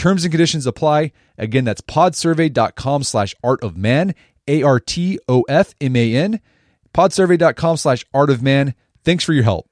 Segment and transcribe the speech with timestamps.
[0.00, 1.12] Terms and conditions apply.
[1.36, 4.14] Again, that's podsurvey.com slash art of man,
[4.48, 6.40] A R T O F M A N.
[6.94, 8.74] Podsurvey.com slash art of man.
[9.04, 9.69] Thanks for your help.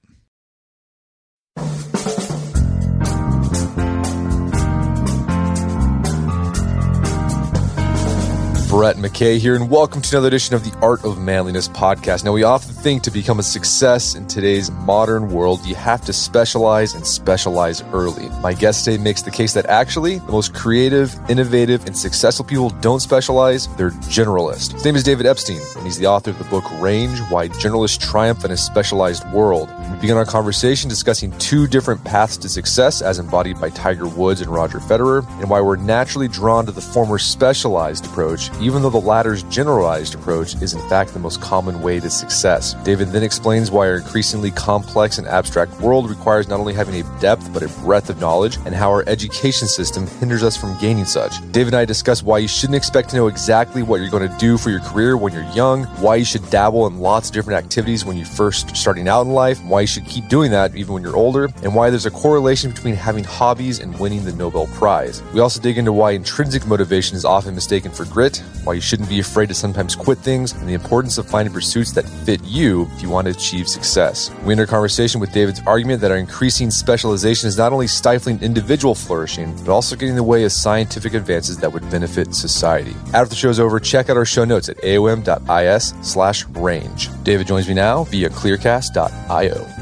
[8.78, 12.24] Brett McKay here, and welcome to another edition of the Art of Manliness podcast.
[12.24, 16.12] Now, we often think to become a success in today's modern world, you have to
[16.12, 18.28] specialize and specialize early.
[18.40, 22.70] My guest today makes the case that actually the most creative, innovative, and successful people
[22.70, 24.74] don't specialize, they're generalists.
[24.74, 27.98] His name is David Epstein, and he's the author of the book Range Why Generalists
[27.98, 29.68] Triumph in a Specialized World.
[29.90, 34.40] We begin our conversation discussing two different paths to success as embodied by Tiger Woods
[34.40, 38.91] and Roger Federer, and why we're naturally drawn to the former specialized approach even though
[38.91, 42.74] the latter's generalized approach is in fact the most common way to success.
[42.84, 47.20] David then explains why our increasingly complex and abstract world requires not only having a
[47.20, 51.05] depth but a breadth of knowledge and how our education system hinders us from gaining
[51.05, 51.33] such.
[51.50, 54.39] David and I discuss why you shouldn't expect to know exactly what you're going to
[54.39, 57.64] do for your career when you're young, why you should dabble in lots of different
[57.64, 60.92] activities when you're first starting out in life, why you should keep doing that even
[60.94, 64.67] when you're older, and why there's a correlation between having hobbies and winning the Nobel
[64.68, 65.23] Prize.
[65.33, 69.09] We also dig into why intrinsic motivation is often mistaken for grit, why you shouldn't
[69.09, 72.89] be afraid to sometimes quit things, and the importance of finding pursuits that fit you
[72.95, 74.31] if you want to achieve success.
[74.45, 78.41] We end our conversation with David's argument that our increasing specialization is not only stifling
[78.42, 82.95] individual flourishing, but also getting in the way of scientific advances that would benefit society.
[83.14, 87.11] After the show's over, check out our show notes at aom.is slash range.
[87.23, 89.77] David joins me now via clearcast.io.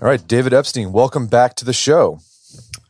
[0.00, 2.20] All right, David Epstein, welcome back to the show.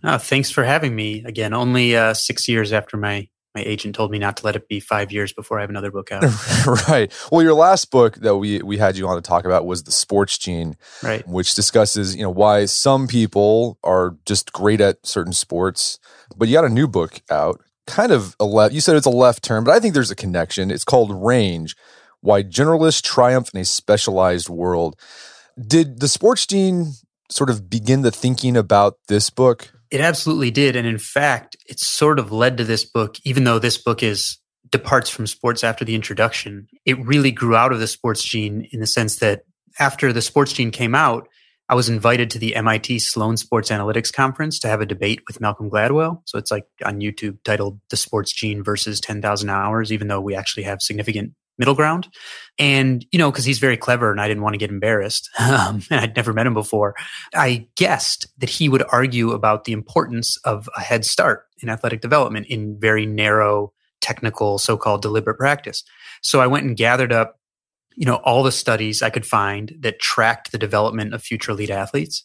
[0.04, 1.54] Oh, thanks for having me again.
[1.54, 4.78] Only uh, six years after my my agent told me not to let it be
[4.78, 6.22] five years before I have another book out.
[6.88, 7.10] right.
[7.32, 9.90] Well, your last book that we we had you on to talk about was the
[9.90, 11.26] Sports Gene, right?
[11.26, 15.98] Which discusses you know why some people are just great at certain sports.
[16.36, 18.74] But you got a new book out, kind of a left.
[18.74, 20.70] You said it's a left turn, but I think there's a connection.
[20.70, 21.74] It's called Range:
[22.20, 24.94] Why Generalists Triumph in a Specialized World.
[25.66, 26.92] Did the sports gene
[27.30, 29.72] sort of begin the thinking about this book?
[29.90, 30.76] It absolutely did.
[30.76, 34.38] And in fact, it sort of led to this book, even though this book is
[34.70, 36.68] departs from sports after the introduction.
[36.84, 39.42] It really grew out of the sports gene in the sense that
[39.78, 41.28] after the sports gene came out,
[41.70, 45.40] I was invited to the MIT Sloan Sports Analytics Conference to have a debate with
[45.40, 46.22] Malcolm Gladwell.
[46.24, 50.34] So it's like on YouTube titled The Sports Gene versus 10,000 Hours, even though we
[50.34, 52.08] actually have significant middle ground.
[52.58, 55.82] And, you know, because he's very clever and I didn't want to get embarrassed, um,
[55.90, 56.94] and I'd never met him before,
[57.34, 62.00] I guessed that he would argue about the importance of a head start in athletic
[62.00, 65.82] development in very narrow, technical, so called deliberate practice.
[66.22, 67.38] So I went and gathered up,
[67.96, 71.70] you know, all the studies I could find that tracked the development of future elite
[71.70, 72.24] athletes.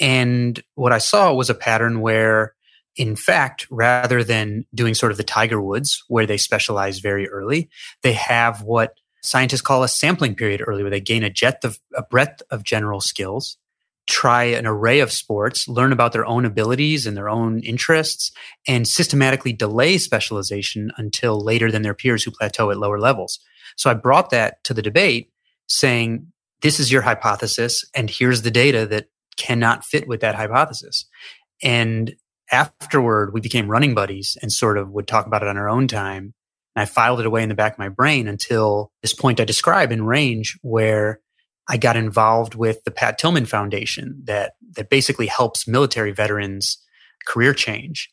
[0.00, 2.54] And what I saw was a pattern where
[2.96, 7.68] in fact, rather than doing sort of the Tiger Woods, where they specialize very early,
[8.02, 11.80] they have what scientists call a sampling period early, where they gain a, jet of,
[11.94, 13.56] a breadth of general skills,
[14.06, 18.30] try an array of sports, learn about their own abilities and their own interests,
[18.68, 23.40] and systematically delay specialization until later than their peers who plateau at lower levels.
[23.76, 25.30] So I brought that to the debate
[25.68, 26.30] saying,
[26.60, 29.06] this is your hypothesis, and here's the data that
[29.36, 31.06] cannot fit with that hypothesis.
[31.62, 32.14] And
[32.50, 35.88] afterward, we became running buddies and sort of would talk about it on our own
[35.88, 36.34] time.
[36.76, 39.44] And I filed it away in the back of my brain until this point I
[39.44, 41.20] describe in range where
[41.68, 46.78] I got involved with the Pat Tillman Foundation that, that basically helps military veterans
[47.26, 48.10] career change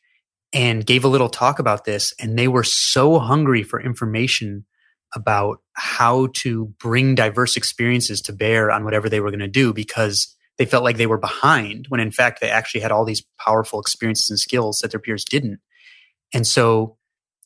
[0.53, 2.13] and gave a little talk about this.
[2.19, 4.65] And they were so hungry for information
[5.13, 9.73] about how to bring diverse experiences to bear on whatever they were going to do
[9.73, 13.23] because they felt like they were behind when in fact they actually had all these
[13.43, 15.59] powerful experiences and skills that their peers didn't.
[16.35, 16.97] And so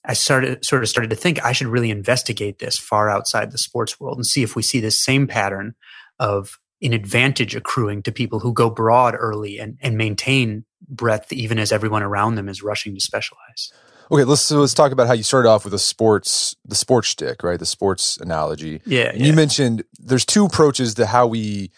[0.03, 3.57] I started sort of started to think I should really investigate this far outside the
[3.57, 5.75] sports world and see if we see this same pattern
[6.19, 11.57] of an advantage accruing to people who go broad early and, and maintain breadth even
[11.57, 13.71] as everyone around them is rushing to specialize.
[14.11, 17.07] Okay, let's so let's talk about how you started off with a sports the sports
[17.07, 17.57] stick, right?
[17.57, 18.81] The sports analogy.
[18.85, 19.23] Yeah, yeah.
[19.23, 21.71] You mentioned there's two approaches to how we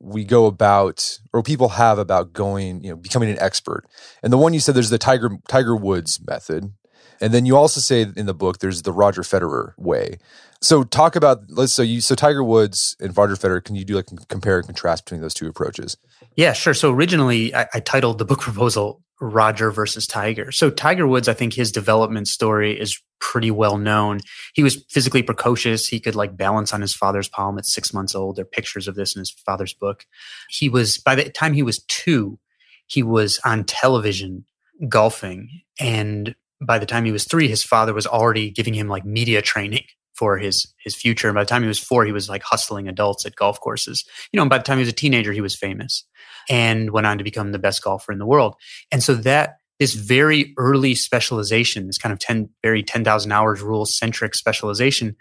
[0.00, 3.84] we go about or people have about going, you know, becoming an expert.
[4.22, 6.72] And the one you said there's the Tiger Tiger Woods method.
[7.20, 10.18] And then you also say in the book there's the Roger Federer way.
[10.60, 13.64] So talk about let's so you so Tiger Woods and Roger Federer.
[13.64, 15.96] Can you do like compare and contrast between those two approaches?
[16.36, 16.74] Yeah, sure.
[16.74, 20.52] So originally I, I titled the book proposal Roger versus Tiger.
[20.52, 24.20] So Tiger Woods, I think his development story is pretty well known.
[24.54, 25.88] He was physically precocious.
[25.88, 28.36] He could like balance on his father's palm at six months old.
[28.36, 30.04] There are pictures of this in his father's book.
[30.50, 32.38] He was by the time he was two,
[32.86, 34.44] he was on television
[34.88, 35.48] golfing,
[35.80, 39.40] and by the time he was three, his father was already giving him like media
[39.40, 39.84] training
[40.14, 41.28] for his his future.
[41.28, 44.04] And by the time he was four, he was like hustling adults at golf courses.
[44.30, 46.04] You know, and by the time he was a teenager, he was famous
[46.48, 48.54] and went on to become the best golfer in the world.
[48.92, 53.84] And so that this very early specialization, this kind of 10, very 10,000 hours rule
[53.84, 55.16] centric specialization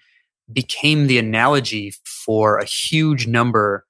[0.51, 3.85] became the analogy for a huge number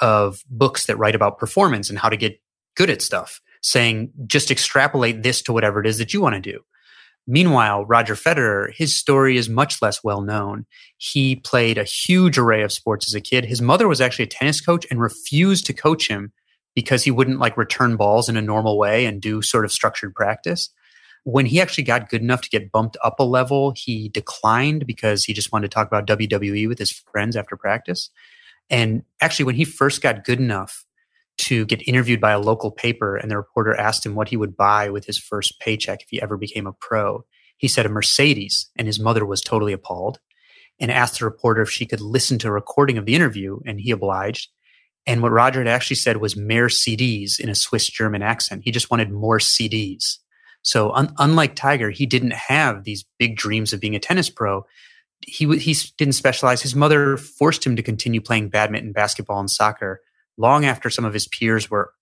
[0.00, 2.40] of books that write about performance and how to get
[2.76, 6.52] good at stuff, saying just extrapolate this to whatever it is that you want to
[6.52, 6.60] do.
[7.26, 10.64] Meanwhile, Roger Federer, his story is much less well known.
[10.96, 13.44] He played a huge array of sports as a kid.
[13.44, 16.32] His mother was actually a tennis coach and refused to coach him
[16.76, 20.14] because he wouldn't like return balls in a normal way and do sort of structured
[20.14, 20.68] practice.
[21.24, 25.24] When he actually got good enough to get bumped up a level, he declined because
[25.24, 28.10] he just wanted to talk about WWE with his friends after practice.
[28.68, 30.84] And actually, when he first got good enough
[31.38, 34.56] to get interviewed by a local paper, and the reporter asked him what he would
[34.56, 37.24] buy with his first paycheck if he ever became a pro,
[37.56, 38.70] he said a Mercedes.
[38.76, 40.20] And his mother was totally appalled
[40.78, 43.80] and asked the reporter if she could listen to a recording of the interview, and
[43.80, 44.50] he obliged.
[45.06, 48.62] And what Roger had actually said was mere CDs in a Swiss German accent.
[48.64, 50.18] He just wanted more CDs.
[50.62, 54.66] So un- unlike Tiger, he didn't have these big dreams of being a tennis pro.
[55.24, 56.60] He w- he didn't specialize.
[56.60, 60.00] His mother forced him to continue playing badminton, basketball, and soccer
[60.36, 61.92] long after some of his peers were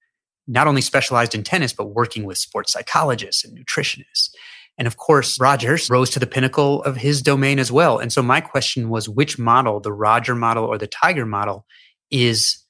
[0.46, 4.30] not only specialized in tennis but working with sports psychologists and nutritionists.
[4.76, 7.98] And of course, Rogers rose to the pinnacle of his domain as well.
[7.98, 11.64] And so my question was which model, the Roger model or the Tiger model,
[12.10, 12.63] is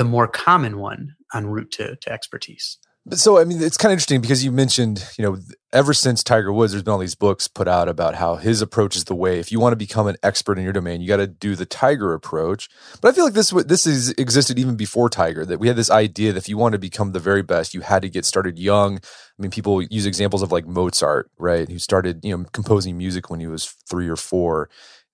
[0.00, 2.78] the more common one en route to, to expertise.
[3.12, 5.36] So, I mean, it's kind of interesting because you mentioned, you know,
[5.74, 8.96] ever since Tiger Woods, there's been all these books put out about how his approach
[8.96, 9.38] is the way.
[9.38, 11.66] If you want to become an expert in your domain, you got to do the
[11.66, 12.70] Tiger approach.
[13.02, 15.44] But I feel like this this is existed even before Tiger.
[15.44, 17.82] That we had this idea that if you want to become the very best, you
[17.82, 18.96] had to get started young.
[18.96, 23.28] I mean, people use examples of like Mozart, right, who started, you know, composing music
[23.28, 24.70] when he was three or four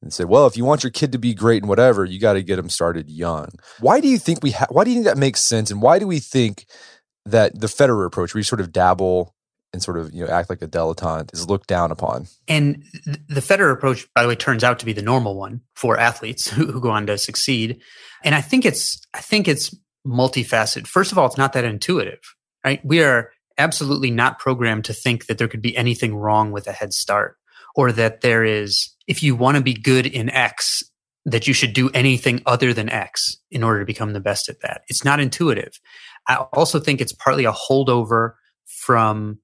[0.07, 2.35] and said, "Well, if you want your kid to be great and whatever, you got
[2.35, 3.49] to get them started young."
[3.81, 4.53] Why do you think we?
[4.53, 5.71] Ha- why do you think that makes sense?
[5.71, 6.67] And why do we think
[7.25, 9.35] that the Federer approach, where you sort of dabble
[9.73, 12.27] and sort of you know act like a dilettante, is looked down upon?
[12.49, 15.99] And the Federer approach, by the way, turns out to be the normal one for
[15.99, 17.81] athletes who, who go on to succeed.
[18.25, 19.75] And I think it's I think it's
[20.07, 20.87] multifaceted.
[20.87, 22.21] First of all, it's not that intuitive,
[22.65, 22.81] right?
[22.85, 26.73] We are absolutely not programmed to think that there could be anything wrong with a
[26.73, 27.37] head start
[27.75, 30.83] or that there is, if you want to be good in X,
[31.25, 34.61] that you should do anything other than X in order to become the best at
[34.61, 34.83] that.
[34.89, 35.81] It's not intuitive.
[36.29, 38.33] I also think it's partly a holdover
[38.65, 39.39] from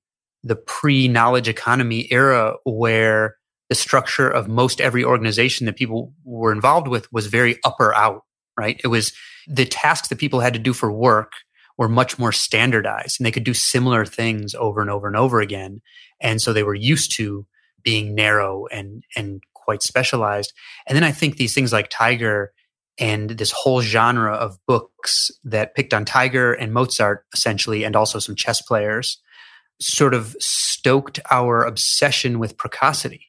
[0.45, 3.37] the pre knowledge economy era where
[3.69, 8.23] the structure of most every organization that people were involved with was very upper out,
[8.59, 8.81] right?
[8.85, 9.12] It was
[9.49, 11.33] the tasks that people had to do for work
[11.78, 15.40] were much more standardized and they could do similar things over and over and over
[15.40, 15.81] again.
[16.21, 17.47] And so they were used to
[17.83, 20.52] being narrow and and quite specialized.
[20.87, 22.52] And then I think these things like Tiger
[22.99, 28.19] and this whole genre of books that picked on Tiger and Mozart essentially, and also
[28.19, 29.19] some chess players,
[29.81, 33.28] sort of stoked our obsession with precocity.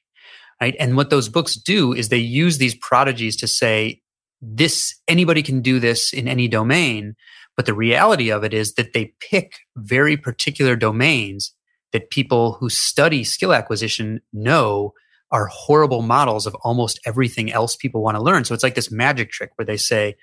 [0.60, 0.76] Right.
[0.78, 4.00] And what those books do is they use these prodigies to say,
[4.40, 7.16] this, anybody can do this in any domain.
[7.56, 11.52] But the reality of it is that they pick very particular domains
[11.92, 14.92] that people who study skill acquisition know
[15.34, 18.44] are horrible models of almost everything else people want to learn.
[18.44, 20.14] So it's like this magic trick where they say,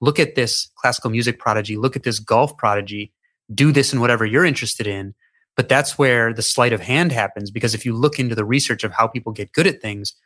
[0.00, 3.12] look at this classical music prodigy, look at this golf prodigy,
[3.54, 5.14] do this in whatever you're interested in.
[5.56, 8.82] But that's where the sleight of hand happens because if you look into the research
[8.82, 10.16] of how people get good at things,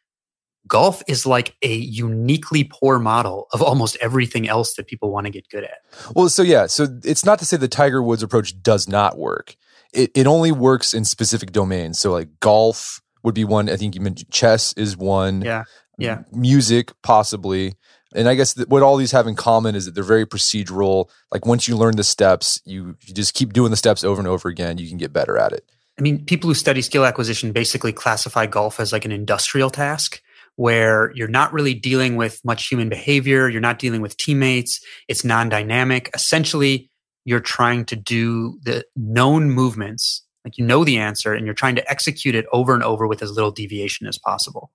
[0.67, 5.31] golf is like a uniquely poor model of almost everything else that people want to
[5.31, 5.83] get good at.
[6.17, 9.55] Well, so yeah, so it's not to say the Tiger Woods approach does not work.
[9.93, 11.99] It it only works in specific domains.
[11.99, 13.69] So like golf would be one.
[13.69, 15.43] I think you mentioned chess is one.
[15.43, 15.65] Yeah.
[15.99, 16.23] Yeah.
[16.33, 17.75] Music possibly.
[18.15, 21.09] And I guess what all these have in common is that they're very procedural.
[21.31, 24.27] Like once you learn the steps, you, you just keep doing the steps over and
[24.27, 25.65] over again, you can get better at it.
[25.99, 30.21] I mean, people who study skill acquisition basically classify golf as like an industrial task
[30.57, 35.25] where you're not really dealing with much human behavior, you're not dealing with teammates, it's
[35.25, 36.11] non dynamic.
[36.15, 36.91] Essentially,
[37.25, 41.77] you're trying to do the known movements, like you know the answer, and you're trying
[41.77, 44.71] to execute it over and over with as little deviation as possible.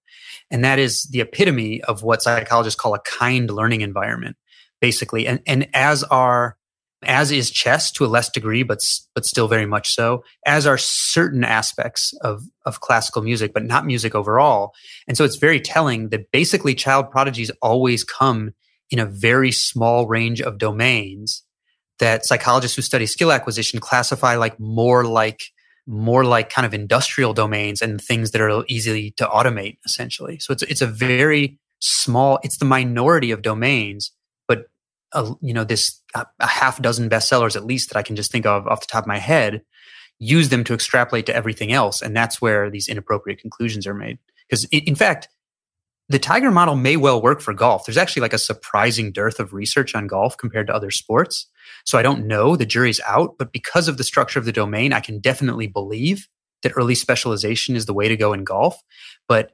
[0.51, 4.37] And that is the epitome of what psychologists call a kind learning environment,
[4.79, 5.27] basically.
[5.27, 6.57] And, and as are
[7.03, 8.79] as is chess to a less degree, but
[9.13, 10.23] but still very much so.
[10.45, 14.73] As are certain aspects of of classical music, but not music overall.
[15.07, 18.51] And so it's very telling that basically child prodigies always come
[18.91, 21.43] in a very small range of domains
[21.99, 25.41] that psychologists who study skill acquisition classify like more like
[25.87, 30.39] more like kind of industrial domains and things that are easily to automate essentially.
[30.39, 34.11] So it's it's a very small it's the minority of domains
[35.15, 38.15] a, uh, you know this a, a half dozen bestsellers at least that I can
[38.15, 39.63] just think of off the top of my head,
[40.19, 44.19] use them to extrapolate to everything else, and that's where these inappropriate conclusions are made.
[44.47, 45.29] Because in fact,
[46.07, 47.85] the Tiger model may well work for golf.
[47.85, 51.47] There's actually like a surprising dearth of research on golf compared to other sports.
[51.83, 54.93] So I don't know, the jury's out, but because of the structure of the domain,
[54.93, 56.27] I can definitely believe
[56.63, 58.79] that early specialization is the way to go in golf.
[59.27, 59.51] But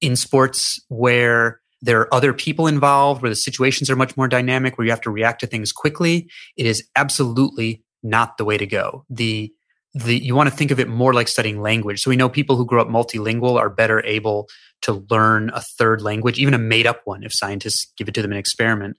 [0.00, 4.76] in sports where there are other people involved where the situations are much more dynamic,
[4.76, 6.30] where you have to react to things quickly.
[6.56, 9.04] It is absolutely not the way to go.
[9.10, 9.52] The
[9.94, 12.02] the, you want to think of it more like studying language.
[12.02, 14.46] So we know people who grow up multilingual are better able
[14.86, 18.22] to learn a third language, even a made up one, if scientists give it to
[18.22, 18.96] them in experiment,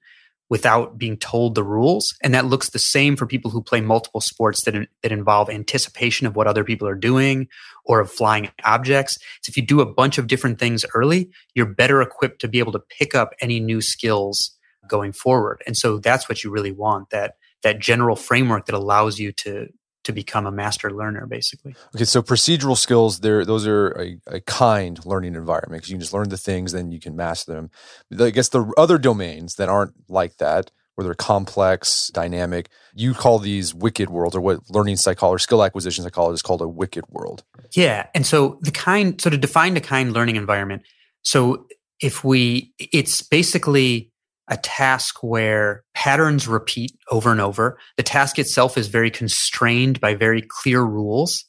[0.50, 2.14] without being told the rules.
[2.22, 6.28] And that looks the same for people who play multiple sports that, that involve anticipation
[6.28, 7.48] of what other people are doing
[7.86, 9.16] or of flying objects.
[9.44, 12.60] So if you do a bunch of different things early, you're better equipped to be
[12.60, 14.58] able to pick up any new skills
[14.90, 15.62] going forward.
[15.66, 19.68] And so that's what you really want that that general framework that allows you to
[20.08, 21.76] to become a master learner basically.
[21.94, 26.00] Okay so procedural skills there those are a, a kind learning environment because you can
[26.00, 27.70] just learn the things then you can master them.
[28.18, 33.38] I guess the other domains that aren't like that where they're complex dynamic you call
[33.38, 37.44] these wicked worlds or what learning psychology skill acquisition psychologists call a wicked world.
[37.76, 40.84] Yeah and so the kind so to define the kind learning environment
[41.24, 41.68] so
[42.00, 44.10] if we it's basically
[44.48, 47.78] a task where patterns repeat over and over.
[47.98, 51.46] The task itself is very constrained by very clear rules.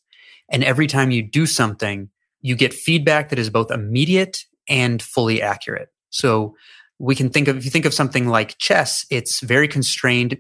[0.50, 2.08] And every time you do something,
[2.40, 4.38] you get feedback that is both immediate
[4.68, 5.88] and fully accurate.
[6.10, 6.54] So
[6.98, 10.38] we can think of, if you think of something like chess, it's very constrained.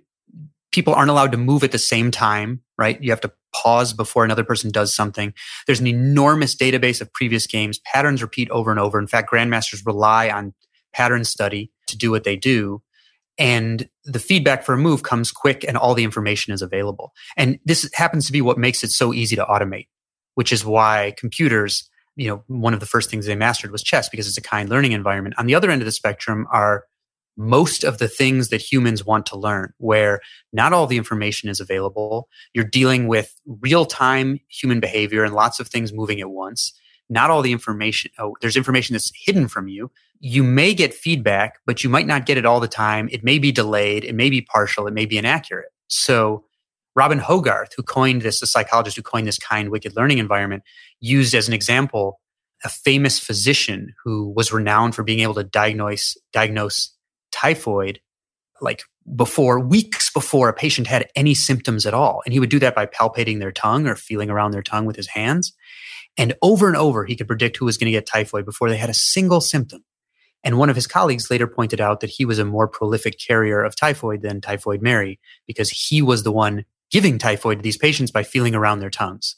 [0.72, 3.00] People aren't allowed to move at the same time, right?
[3.02, 5.32] You have to pause before another person does something.
[5.66, 7.78] There's an enormous database of previous games.
[7.78, 8.98] Patterns repeat over and over.
[8.98, 10.54] In fact, grandmasters rely on
[10.92, 12.82] pattern study to do what they do.
[13.38, 17.12] And the feedback for a move comes quick and all the information is available.
[17.36, 19.86] And this happens to be what makes it so easy to automate,
[20.34, 24.08] which is why computers, you know, one of the first things they mastered was chess
[24.08, 25.36] because it's a kind learning environment.
[25.38, 26.84] On the other end of the spectrum are
[27.36, 30.20] most of the things that humans want to learn, where
[30.52, 32.28] not all the information is available.
[32.52, 36.72] You're dealing with real time human behavior and lots of things moving at once
[37.08, 39.90] not all the information oh, there's information that's hidden from you.
[40.20, 43.08] You may get feedback but you might not get it all the time.
[43.10, 44.04] It may be delayed.
[44.04, 44.86] It may be partial.
[44.86, 45.70] It may be inaccurate.
[45.88, 46.44] So
[46.94, 50.64] robin hogarth who coined this the psychologist who coined this kind wicked learning environment
[51.00, 52.18] used as an example
[52.64, 56.92] a famous physician who was renowned for being able to diagnose diagnose
[57.30, 58.00] typhoid
[58.60, 58.82] like
[59.16, 62.22] before weeks before a patient had any symptoms at all.
[62.24, 64.96] And he would do that by palpating their tongue or feeling around their tongue with
[64.96, 65.52] his hands
[66.18, 68.76] and over and over, he could predict who was going to get typhoid before they
[68.76, 69.84] had a single symptom.
[70.44, 73.62] And one of his colleagues later pointed out that he was a more prolific carrier
[73.62, 78.10] of typhoid than Typhoid Mary because he was the one giving typhoid to these patients
[78.10, 79.36] by feeling around their tongues.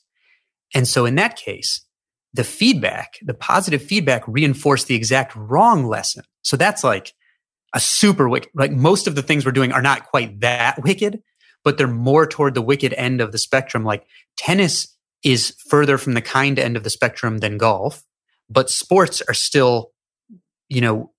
[0.75, 1.83] And so in that case,
[2.33, 6.25] the feedback, the positive feedback reinforced the exact wrong lesson.
[6.43, 7.13] So that's like
[7.75, 11.23] a super wicked, like most of the things we're doing are not quite that wicked,
[11.65, 13.85] but they're more toward the wicked end of the spectrum.
[13.85, 14.07] Like
[14.37, 18.03] tennis is further from the kind end of the spectrum than golf,
[18.49, 19.93] but sports are still,
[20.69, 21.11] you know,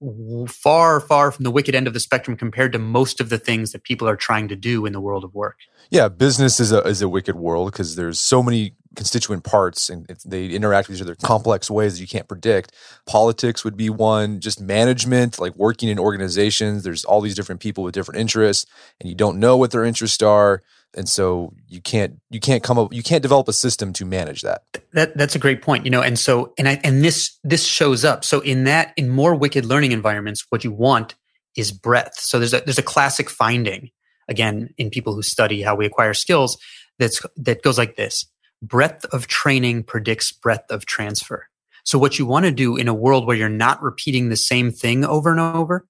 [0.48, 3.72] far, far from the wicked end of the spectrum compared to most of the things
[3.72, 5.58] that people are trying to do in the world of work.
[5.89, 10.05] Yeah, business is a is a wicked world because there's so many constituent parts and
[10.25, 12.74] they interact with each other complex ways that you can't predict.
[13.05, 16.84] Politics would be one, just management, like working in organizations.
[16.84, 20.22] There's all these different people with different interests and you don't know what their interests
[20.22, 20.62] are.
[20.95, 24.41] And so you can't you can't come up you can't develop a system to manage
[24.41, 24.63] that.
[24.93, 26.01] That that's a great point, you know.
[26.01, 28.25] And so and I and this this shows up.
[28.25, 31.15] So in that in more wicked learning environments, what you want
[31.55, 32.19] is breadth.
[32.19, 33.91] So there's a there's a classic finding
[34.27, 36.57] again in people who study how we acquire skills
[37.00, 38.25] that's that goes like this
[38.62, 41.48] breadth of training predicts breadth of transfer.
[41.83, 44.71] So what you want to do in a world where you're not repeating the same
[44.71, 45.88] thing over and over,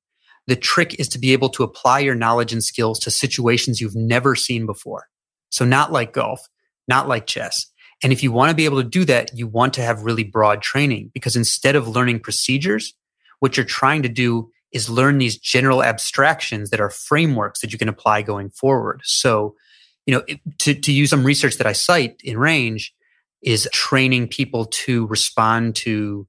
[0.48, 3.96] the trick is to be able to apply your knowledge and skills to situations you've
[3.96, 5.08] never seen before.
[5.50, 6.48] So not like golf,
[6.88, 7.68] not like chess.
[8.04, 10.24] And if you want to be able to do that, you want to have really
[10.24, 12.94] broad training because instead of learning procedures,
[13.40, 17.78] what you're trying to do is learn these general abstractions that are frameworks that you
[17.78, 19.02] can apply going forward.
[19.04, 19.56] So
[20.06, 20.24] you know,
[20.60, 22.94] to, to use some research that I cite in range
[23.42, 26.28] is training people to respond to,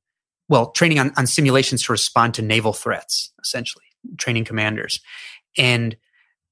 [0.49, 3.85] well, training on, on simulations to respond to naval threats, essentially,
[4.19, 5.01] training commanders.
[5.57, 5.97] And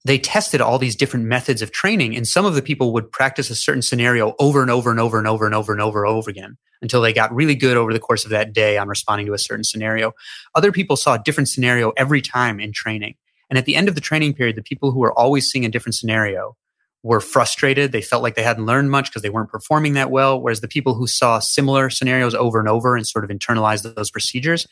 [0.04, 3.50] they tested all these different methods of training and some of the people would practice
[3.50, 6.14] a certain scenario over and over and over and over and over and over and
[6.14, 9.26] over again until they got really good over the course of that day on responding
[9.26, 10.12] to a certain scenario
[10.54, 13.14] other people saw a different scenario every time in training
[13.50, 15.71] and at the end of the training period the people who were always seeing a
[15.71, 16.57] different scenario
[17.02, 17.92] were frustrated.
[17.92, 20.40] They felt like they hadn't learned much because they weren't performing that well.
[20.40, 24.11] Whereas the people who saw similar scenarios over and over and sort of internalized those
[24.11, 24.66] procedures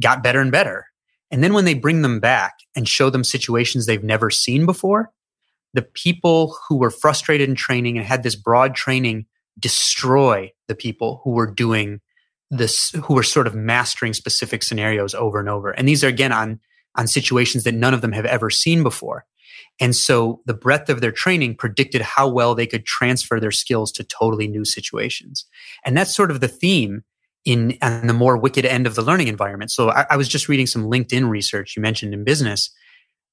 [0.00, 0.86] got better and better.
[1.34, 5.10] And then when they bring them back and show them situations they've never seen before,
[5.72, 9.26] the people who were frustrated in training and had this broad training
[9.58, 12.00] destroy the people who were doing
[12.52, 15.72] this, who were sort of mastering specific scenarios over and over.
[15.72, 16.60] And these are again on,
[16.94, 19.26] on situations that none of them have ever seen before.
[19.80, 23.90] And so the breadth of their training predicted how well they could transfer their skills
[23.94, 25.46] to totally new situations.
[25.84, 27.02] And that's sort of the theme
[27.44, 29.70] in on the more wicked end of the learning environment.
[29.70, 32.70] So I, I was just reading some LinkedIn research you mentioned in business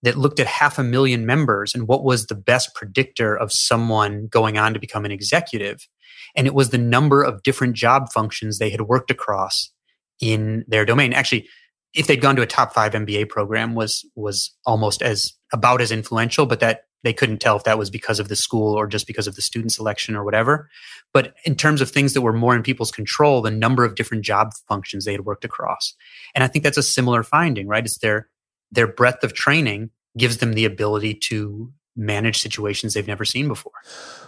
[0.03, 4.27] that looked at half a million members and what was the best predictor of someone
[4.27, 5.87] going on to become an executive.
[6.35, 9.71] And it was the number of different job functions they had worked across
[10.19, 11.13] in their domain.
[11.13, 11.47] Actually,
[11.93, 15.91] if they'd gone to a top five MBA program was was almost as about as
[15.91, 19.07] influential, but that they couldn't tell if that was because of the school or just
[19.07, 20.69] because of the student selection or whatever.
[21.13, 24.23] But in terms of things that were more in people's control, the number of different
[24.23, 25.95] job functions they had worked across.
[26.35, 27.83] And I think that's a similar finding, right?
[27.83, 28.29] It's their
[28.71, 33.73] their breadth of training gives them the ability to manage situations they've never seen before.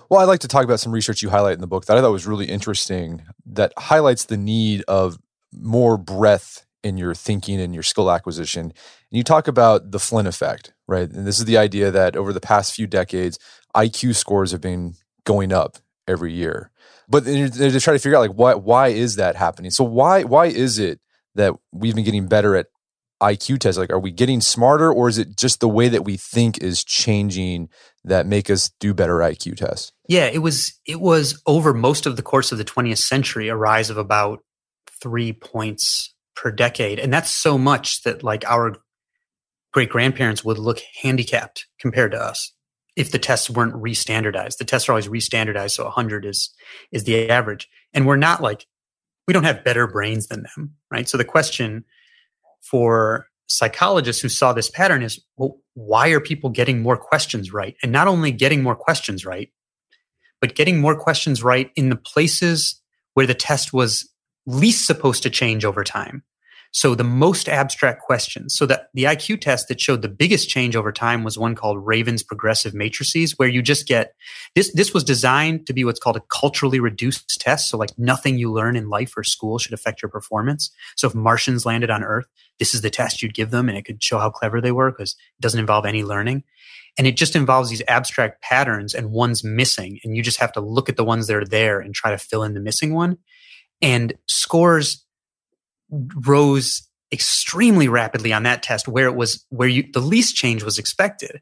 [0.09, 2.01] Well, I'd like to talk about some research you highlight in the book that I
[2.01, 5.17] thought was really interesting that highlights the need of
[5.53, 8.65] more breadth in your thinking and your skill acquisition.
[8.65, 8.73] And
[9.11, 11.09] you talk about the Flynn effect, right?
[11.09, 13.39] And this is the idea that over the past few decades,
[13.75, 16.71] IQ scores have been going up every year.
[17.07, 19.71] But they're, trying to figure out like why why is that happening?
[19.71, 20.99] So why why is it
[21.35, 22.67] that we've been getting better at
[23.21, 23.77] IQ tests?
[23.77, 26.83] Like, are we getting smarter, or is it just the way that we think is
[26.83, 27.69] changing
[28.03, 29.91] that make us do better IQ tests?
[30.07, 33.55] Yeah, it was it was over most of the course of the 20th century a
[33.55, 34.39] rise of about
[35.01, 36.99] three points per decade.
[36.99, 38.75] And that's so much that like our
[39.71, 42.53] great grandparents would look handicapped compared to us
[42.95, 44.57] if the tests weren't restandardized.
[44.57, 46.53] The tests are always restandardized, so 100 is
[46.91, 47.69] is the average.
[47.93, 48.67] And we're not like
[49.27, 51.07] we don't have better brains than them, right?
[51.07, 51.85] So the question
[52.61, 57.75] for psychologists who saw this pattern is, well, why are people getting more questions right?
[57.81, 59.49] And not only getting more questions right,
[60.41, 62.81] but getting more questions right in the places
[63.13, 64.09] where the test was
[64.45, 66.23] least supposed to change over time.
[66.75, 68.55] So the most abstract questions.
[68.55, 71.85] So that the IQ test that showed the biggest change over time was one called
[71.85, 74.15] Raven's progressive matrices, where you just get
[74.55, 74.73] this.
[74.73, 77.69] This was designed to be what's called a culturally reduced test.
[77.69, 80.71] So like nothing you learn in life or school should affect your performance.
[80.95, 82.25] So if Martians landed on Earth,
[82.57, 84.91] this is the test you'd give them, and it could show how clever they were
[84.91, 86.43] because it doesn't involve any learning.
[86.97, 90.61] And it just involves these abstract patterns, and one's missing, and you just have to
[90.61, 93.19] look at the ones that are there and try to fill in the missing one
[93.83, 95.05] and scores
[96.25, 100.79] rose extremely rapidly on that test where it was where you the least change was
[100.79, 101.41] expected.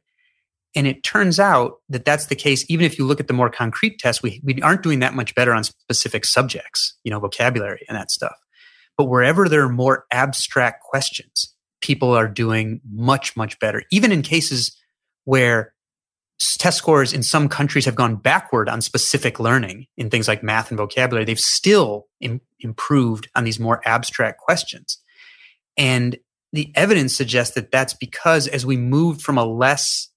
[0.75, 3.49] And it turns out that that's the case even if you look at the more
[3.49, 7.85] concrete tests we, we aren't doing that much better on specific subjects you know vocabulary
[7.87, 8.35] and that stuff.
[8.97, 14.23] But wherever there are more abstract questions people are doing much much better even in
[14.23, 14.75] cases
[15.23, 15.73] where
[16.57, 20.71] test scores in some countries have gone backward on specific learning in things like math
[20.71, 21.25] and vocabulary.
[21.25, 24.97] They've still Im- improved on these more abstract questions.
[25.77, 26.17] And
[26.51, 30.09] the evidence suggests that that's because as we moved from a less,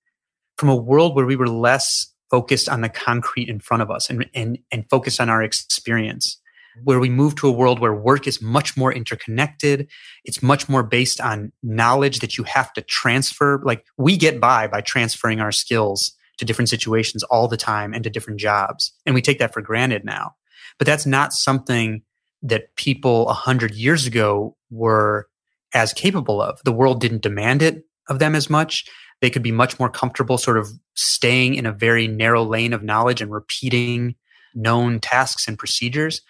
[0.57, 4.09] from a world where we were less focused on the concrete in front of us
[4.11, 6.41] and, and, and focused on our experience
[6.83, 9.89] where we move to a world where work is much more interconnected.
[10.25, 13.61] It's much more based on knowledge that you have to transfer.
[13.65, 18.03] Like we get by by transferring our skills to different situations all the time and
[18.05, 18.93] to different jobs.
[19.07, 20.35] And we take that for granted now.
[20.79, 22.03] But that's not something
[22.43, 25.29] that people a hundred years ago were
[25.73, 26.61] as capable of.
[26.65, 28.85] The world didn't demand it of them as much.
[29.21, 32.83] They could be much more comfortable sort of staying in a very narrow lane of
[32.83, 34.17] knowledge and repeating
[34.55, 36.21] known tasks and procedures.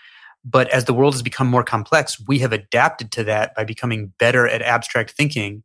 [0.45, 4.13] But as the world has become more complex, we have adapted to that by becoming
[4.19, 5.63] better at abstract thinking,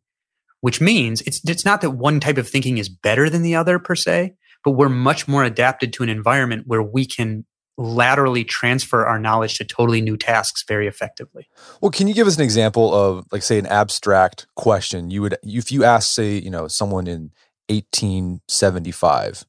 [0.62, 3.78] which means it's, it's not that one type of thinking is better than the other
[3.78, 7.46] per se, but we're much more adapted to an environment where we can
[7.78, 11.48] laterally transfer our knowledge to totally new tasks very effectively.
[11.82, 15.38] Well, can you give us an example of like say an abstract question you would
[15.44, 17.32] if you ask say, you know, someone in
[17.70, 19.46] 1875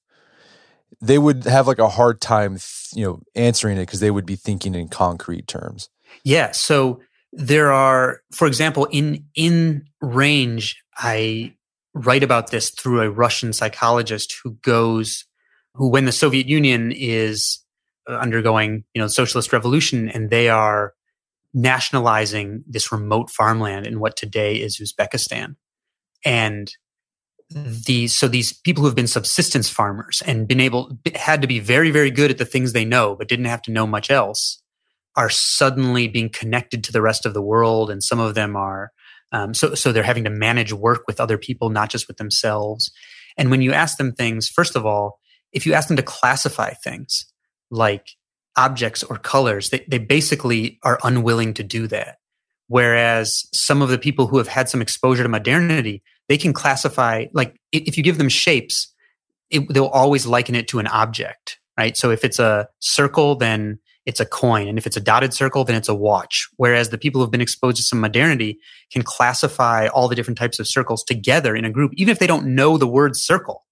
[1.00, 2.58] they would have like a hard time,
[2.94, 5.88] you know, answering it because they would be thinking in concrete terms.
[6.24, 6.50] Yeah.
[6.52, 7.00] So
[7.32, 11.54] there are, for example, in in range, I
[11.94, 15.24] write about this through a Russian psychologist who goes,
[15.74, 17.64] who when the Soviet Union is
[18.08, 20.94] uh, undergoing, you know, socialist revolution, and they are
[21.52, 25.56] nationalizing this remote farmland in what today is Uzbekistan,
[26.24, 26.72] and
[27.50, 31.58] these so these people who have been subsistence farmers and been able had to be
[31.58, 34.62] very very good at the things they know but didn't have to know much else
[35.16, 38.92] are suddenly being connected to the rest of the world and some of them are
[39.32, 42.90] um, so so they're having to manage work with other people not just with themselves.
[43.36, 45.18] And when you ask them things first of all
[45.52, 47.26] if you ask them to classify things
[47.70, 48.10] like
[48.56, 52.18] objects or colors they, they basically are unwilling to do that.
[52.68, 57.26] Whereas some of the people who have had some exposure to modernity they can classify
[57.34, 58.94] like if you give them shapes
[59.50, 61.96] it, they'll always liken it to an object right?
[61.96, 65.64] So if it's a circle then it's a coin and if it's a dotted circle
[65.64, 66.48] then it's a watch.
[66.56, 68.58] Whereas the people who've been exposed to some modernity
[68.92, 71.92] can classify all the different types of circles together in a group.
[71.96, 73.66] Even if they don't know the word circle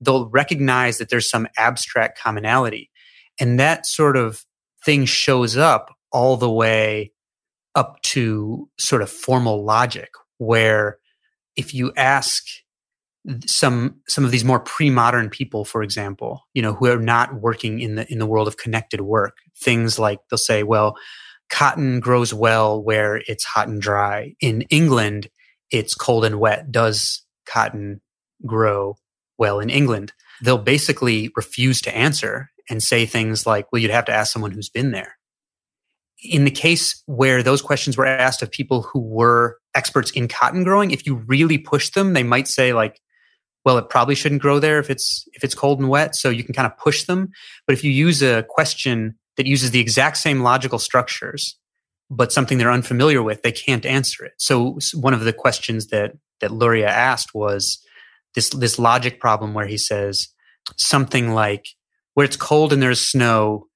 [0.00, 2.90] they'll recognize that there's some abstract commonality.
[3.40, 4.44] And that sort of
[4.84, 7.12] thing shows up all the way
[7.74, 10.98] up to sort of formal logic where
[11.56, 12.44] if you ask
[13.46, 17.78] some some of these more pre-modern people for example you know who are not working
[17.78, 20.96] in the in the world of connected work things like they'll say well
[21.52, 24.34] cotton grows well where it's hot and dry.
[24.40, 25.28] In england
[25.70, 26.70] it's cold and wet.
[26.72, 28.00] Does cotton
[28.44, 28.96] grow
[29.38, 30.12] well in england?
[30.42, 34.50] They'll basically refuse to answer and say things like well you'd have to ask someone
[34.50, 35.16] who's been there
[36.22, 40.64] in the case where those questions were asked of people who were experts in cotton
[40.64, 43.00] growing, if you really push them, they might say like,
[43.64, 46.16] well, it probably shouldn't grow there if it's if it's cold and wet.
[46.16, 47.30] So you can kind of push them.
[47.66, 51.56] But if you use a question that uses the exact same logical structures,
[52.10, 54.32] but something they're unfamiliar with, they can't answer it.
[54.38, 57.80] So one of the questions that that Luria asked was
[58.34, 60.28] this this logic problem where he says
[60.76, 61.66] something like,
[62.14, 63.66] where it's cold and there's snow,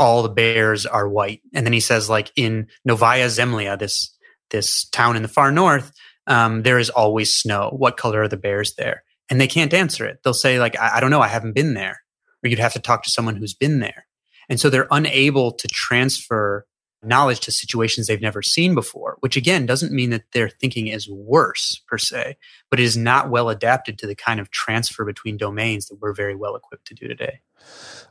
[0.00, 1.42] all the bears are white.
[1.54, 4.16] And then he says, like in Novaya Zemlya, this
[4.50, 5.92] this town in the far north,
[6.26, 7.70] um, there is always snow.
[7.76, 9.04] What color are the bears there?
[9.28, 10.18] And they can't answer it.
[10.24, 12.00] They'll say, like, I, I don't know, I haven't been there.
[12.42, 14.06] Or you'd have to talk to someone who's been there.
[14.48, 16.66] And so they're unable to transfer
[17.02, 21.08] knowledge to situations they've never seen before, which again doesn't mean that their thinking is
[21.08, 22.36] worse per se,
[22.70, 26.14] but it is not well adapted to the kind of transfer between domains that we're
[26.14, 27.40] very well equipped to do today.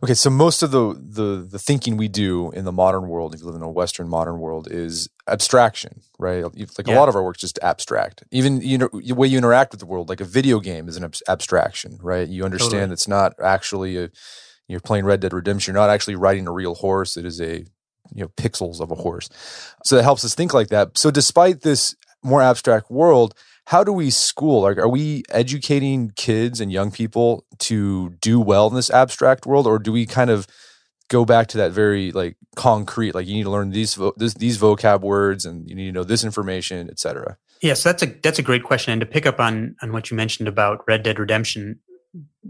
[0.02, 3.42] Okay, so most of the, the the thinking we do in the modern world, if
[3.42, 6.44] you live in a Western modern world, is abstraction, right?
[6.44, 6.96] Like yeah.
[6.96, 8.24] a lot of our work is just abstract.
[8.32, 10.96] Even you know the way you interact with the world, like a video game, is
[10.98, 12.28] an ab- abstraction, right?
[12.28, 12.94] You understand totally.
[12.94, 14.10] it's not actually a
[14.68, 15.74] you're playing Red Dead Redemption.
[15.74, 17.18] You're not actually riding a real horse.
[17.18, 17.66] It is a
[18.14, 19.30] you know pixels of a horse.
[19.84, 20.98] So that helps us think like that.
[20.98, 23.34] So despite this more abstract world,
[23.70, 24.62] how do we school?
[24.64, 29.68] Like, are we educating kids and young people to do well in this abstract world,
[29.68, 30.48] or do we kind of
[31.08, 33.14] go back to that very like concrete?
[33.14, 35.92] Like, you need to learn these vo- this, these vocab words, and you need to
[35.92, 37.38] know this information, etc.
[37.62, 38.92] Yes, that's a that's a great question.
[38.92, 41.80] And to pick up on on what you mentioned about Red Dead Redemption,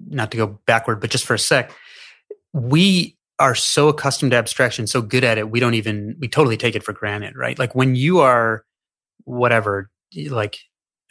[0.08, 1.70] not to go backward, but just for a sec,
[2.54, 6.58] we are so accustomed to abstraction, so good at it, we don't even we totally
[6.58, 7.58] take it for granted, right?
[7.58, 8.66] Like when you are
[9.24, 9.90] whatever,
[10.28, 10.58] like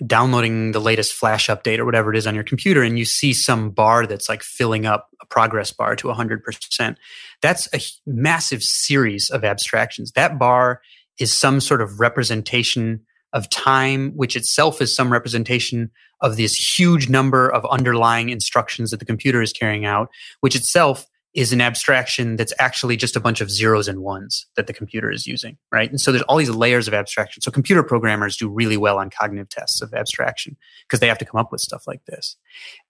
[0.07, 3.33] downloading the latest flash update or whatever it is on your computer and you see
[3.33, 6.97] some bar that's like filling up a progress bar to 100%
[7.43, 10.81] that's a massive series of abstractions that bar
[11.19, 13.01] is some sort of representation
[13.33, 18.99] of time, which itself is some representation of this huge number of underlying instructions that
[18.99, 20.09] the computer is carrying out,
[20.41, 21.07] which itself
[21.38, 25.09] is an abstraction that's actually just a bunch of zeros and ones that the computer
[25.09, 25.88] is using, right?
[25.88, 27.42] And so there's all these layers of abstraction.
[27.42, 31.24] So computer programmers do really well on cognitive tests of abstraction because they have to
[31.24, 32.35] come up with stuff like this.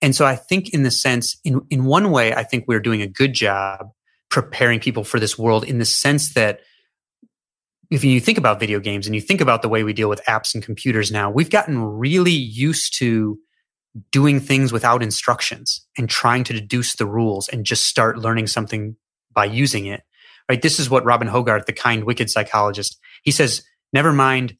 [0.01, 3.03] And so I think in the sense, in, in one way, I think we're doing
[3.03, 3.91] a good job
[4.31, 6.61] preparing people for this world in the sense that
[7.91, 10.25] if you think about video games and you think about the way we deal with
[10.25, 13.39] apps and computers now, we've gotten really used to
[14.11, 18.97] doing things without instructions and trying to deduce the rules and just start learning something
[19.33, 20.03] by using it.
[20.49, 20.63] Right?
[20.63, 24.57] This is what Robin Hogarth, the kind, wicked psychologist, he says, never mind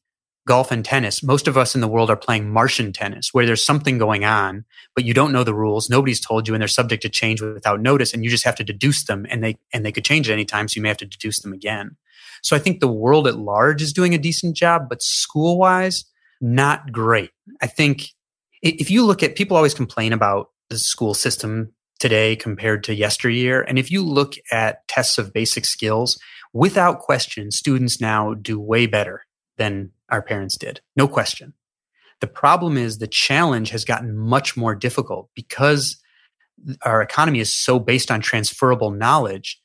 [0.47, 1.21] golf and tennis.
[1.21, 4.65] Most of us in the world are playing Martian tennis where there's something going on,
[4.95, 5.89] but you don't know the rules.
[5.89, 8.13] Nobody's told you and they're subject to change without notice.
[8.13, 10.45] And you just have to deduce them and they, and they could change at any
[10.45, 10.67] time.
[10.67, 11.97] So you may have to deduce them again.
[12.41, 16.05] So I think the world at large is doing a decent job, but school wise,
[16.41, 17.31] not great.
[17.61, 18.09] I think
[18.61, 23.61] if you look at people always complain about the school system today compared to yesteryear.
[23.61, 26.17] And if you look at tests of basic skills,
[26.53, 29.25] without question, students now do way better
[29.57, 30.81] than our parents did.
[30.95, 31.53] No question.
[32.21, 36.01] The problem is the challenge has gotten much more difficult because
[36.83, 39.61] our economy is so based on transferable knowledge.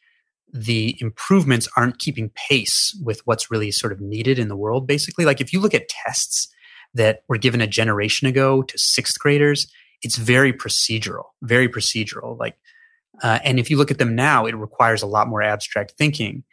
[0.52, 5.24] The improvements aren't keeping pace with what's really sort of needed in the world, basically.
[5.24, 6.48] Like if you look at tests
[6.94, 9.66] that were given a generation ago to sixth graders,
[10.02, 12.38] it's very procedural, very procedural.
[12.38, 12.56] Like,
[13.22, 16.44] uh, and if you look at them now, it requires a lot more abstract thinking.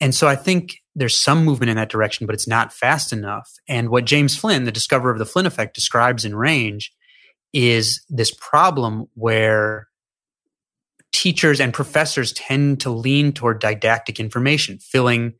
[0.00, 3.50] And so I think there's some movement in that direction, but it's not fast enough.
[3.68, 6.90] And what James Flynn, the discoverer of the Flynn effect, describes in Range
[7.52, 9.88] is this problem where
[11.12, 15.34] teachers and professors tend to lean toward didactic information, filling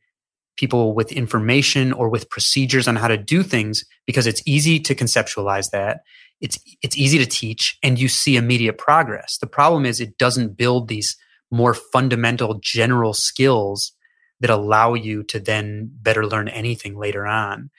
[0.57, 4.95] people with information or with procedures on how to do things because it's easy to
[4.95, 6.01] conceptualize that.
[6.39, 9.37] It's it's easy to teach and you see immediate progress.
[9.37, 11.15] The problem is it doesn't build these
[11.51, 13.91] more fundamental general skills
[14.39, 17.69] that allow you to then better learn anything later on.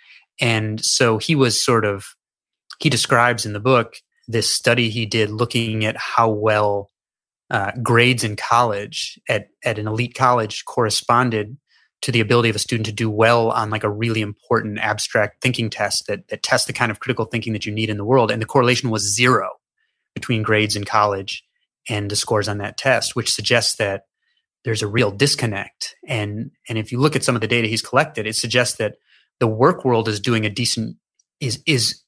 [0.41, 2.15] And so he was sort of
[2.79, 3.97] he describes in the book
[4.29, 6.91] this study he did looking at how well
[7.51, 11.57] uh, grades in college at, at an elite college corresponded
[12.03, 15.41] to the ability of a student to do well on like a really important abstract
[15.41, 18.05] thinking test that, that tests the kind of critical thinking that you need in the
[18.05, 18.31] world.
[18.31, 19.51] And the correlation was zero
[20.15, 21.45] between grades in college
[21.89, 24.03] and the scores on that test, which suggests that
[24.65, 25.97] there's a real disconnect.
[26.07, 28.97] And, and if you look at some of the data he's collected, it suggests that
[29.39, 30.97] the work world is doing a decent,
[31.41, 32.03] is, is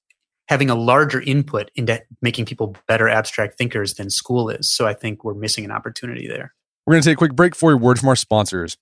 [0.48, 4.72] having a larger input into making people better abstract thinkers than school is.
[4.72, 6.52] So I think we're missing an opportunity there.
[6.86, 8.76] We're going to take a quick break for a word from our sponsors.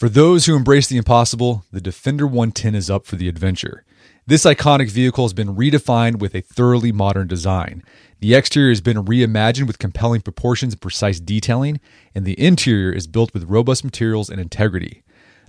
[0.00, 3.84] For those who embrace the impossible, the Defender 110 is up for the adventure.
[4.26, 7.82] This iconic vehicle has been redefined with a thoroughly modern design.
[8.20, 11.80] The exterior has been reimagined with compelling proportions and precise detailing,
[12.14, 15.02] and the interior is built with robust materials and integrity.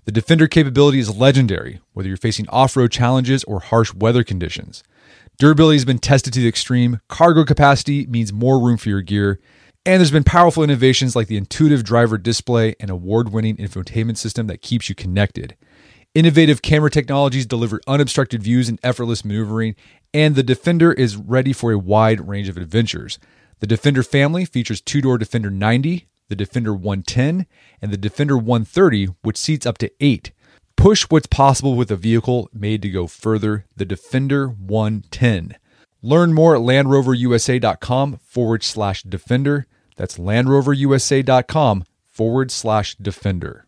[0.04, 4.84] The Defender capability is legendary, whether you're facing off road challenges or harsh weather conditions.
[5.38, 9.40] Durability has been tested to the extreme, cargo capacity means more room for your gear,
[9.86, 14.48] and there's been powerful innovations like the intuitive driver display and award winning infotainment system
[14.48, 15.56] that keeps you connected.
[16.14, 19.76] Innovative camera technologies deliver unobstructed views and effortless maneuvering,
[20.14, 23.18] and the Defender is ready for a wide range of adventures.
[23.60, 27.48] The Defender family features two door Defender 90, the Defender 110,
[27.82, 30.32] and the Defender 130, which seats up to eight.
[30.76, 35.56] Push what's possible with a vehicle made to go further, the Defender 110.
[36.02, 39.68] Learn more at LandRoverUSA.com forward slash Defender.
[39.98, 43.68] That's LandRoverUSA.com forward slash Defender.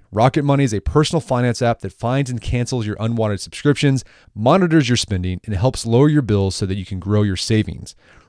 [0.11, 4.03] rocket money is a personal finance app that finds and cancels your unwanted subscriptions
[4.35, 7.95] monitors your spending and helps lower your bills so that you can grow your savings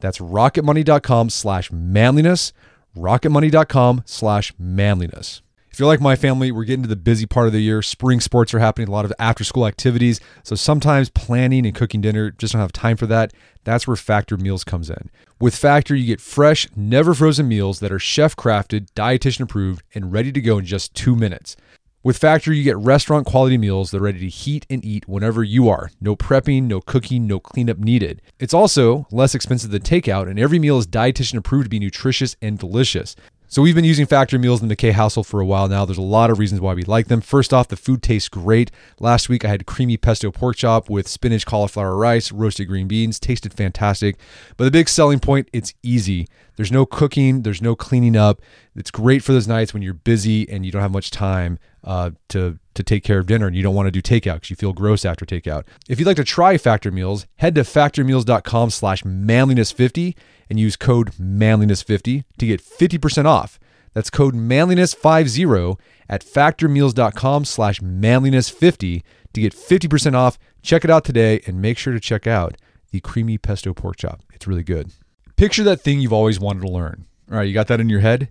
[0.00, 2.52] That's rocketmoney.com slash manliness,
[2.96, 5.42] rocketmoney.com slash manliness.
[5.70, 7.80] If you're like my family, we're getting to the busy part of the year.
[7.80, 10.20] Spring sports are happening, a lot of after school activities.
[10.42, 13.32] So sometimes planning and cooking dinner just don't have time for that.
[13.62, 15.10] That's where Factor Meals comes in.
[15.38, 20.12] With Factor, you get fresh, never frozen meals that are chef crafted, dietitian approved, and
[20.12, 21.56] ready to go in just two minutes.
[22.02, 25.44] With Factor, you get restaurant quality meals that are ready to heat and eat whenever
[25.44, 25.90] you are.
[26.00, 28.22] No prepping, no cooking, no cleanup needed.
[28.38, 32.36] It's also less expensive than takeout, and every meal is dietitian approved to be nutritious
[32.40, 33.16] and delicious.
[33.48, 35.84] So we've been using Factor meals in the McKay household for a while now.
[35.84, 37.20] There's a lot of reasons why we like them.
[37.20, 38.70] First off, the food tastes great.
[38.98, 43.20] Last week I had creamy pesto pork chop with spinach, cauliflower rice, roasted green beans.
[43.20, 44.16] Tasted fantastic.
[44.56, 46.28] But the big selling point, it's easy.
[46.56, 48.40] There's no cooking, there's no cleaning up.
[48.74, 52.10] It's great for those nights when you're busy and you don't have much time uh,
[52.28, 54.56] to to take care of dinner and you don't want to do takeout because you
[54.56, 55.64] feel gross after takeout.
[55.88, 60.14] If you'd like to try Factor Meals, head to factormeals.com slash manliness50
[60.48, 63.58] and use code manliness50 to get 50% off.
[63.92, 70.38] That's code manliness50 at factormeals.com slash manliness50 to get 50% off.
[70.62, 72.56] Check it out today and make sure to check out
[72.92, 74.22] the creamy pesto pork chop.
[74.32, 74.92] It's really good.
[75.36, 77.06] Picture that thing you've always wanted to learn.
[77.30, 78.30] All right, you got that in your head?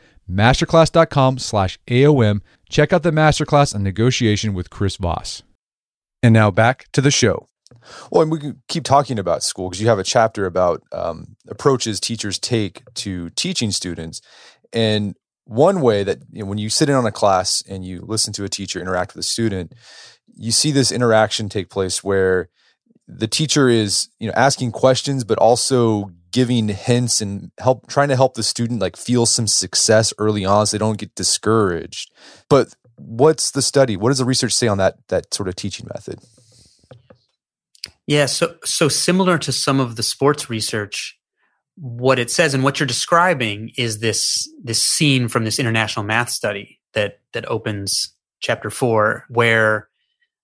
[0.31, 2.41] Masterclass.com slash AOM
[2.71, 5.43] Check out the masterclass on negotiation with Chris Voss.
[6.23, 7.47] And now back to the show.
[8.09, 11.35] Well, and we can keep talking about school because you have a chapter about um,
[11.49, 14.21] approaches teachers take to teaching students.
[14.71, 18.05] And one way that you know, when you sit in on a class and you
[18.07, 19.73] listen to a teacher interact with a student,
[20.33, 22.47] you see this interaction take place where
[23.05, 28.15] the teacher is you know asking questions but also giving hints and help trying to
[28.15, 32.11] help the student like feel some success early on so they don't get discouraged.
[32.49, 33.97] But what's the study?
[33.97, 36.19] What does the research say on that that sort of teaching method?
[38.07, 41.17] Yeah so so similar to some of the sports research
[41.75, 46.29] what it says and what you're describing is this this scene from this international math
[46.29, 49.87] study that that opens chapter 4 where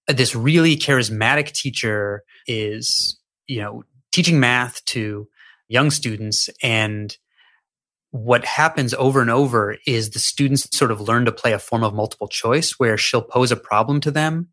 [0.08, 5.28] this really charismatic teacher is you know teaching math to
[5.68, 7.18] young students and
[8.12, 11.84] what happens over and over is the students sort of learn to play a form
[11.84, 14.48] of multiple choice where she'll pose a problem to them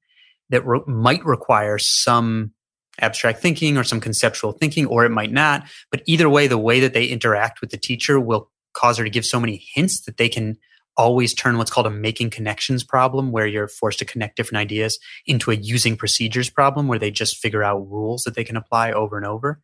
[0.50, 2.52] that re- might require some
[3.00, 6.78] abstract thinking or some conceptual thinking or it might not but either way the way
[6.78, 10.16] that they interact with the teacher will cause her to give so many hints that
[10.16, 10.56] they can
[10.96, 14.98] always turn what's called a making connections problem, where you're forced to connect different ideas,
[15.26, 18.92] into a using procedures problem, where they just figure out rules that they can apply
[18.92, 19.60] over and over.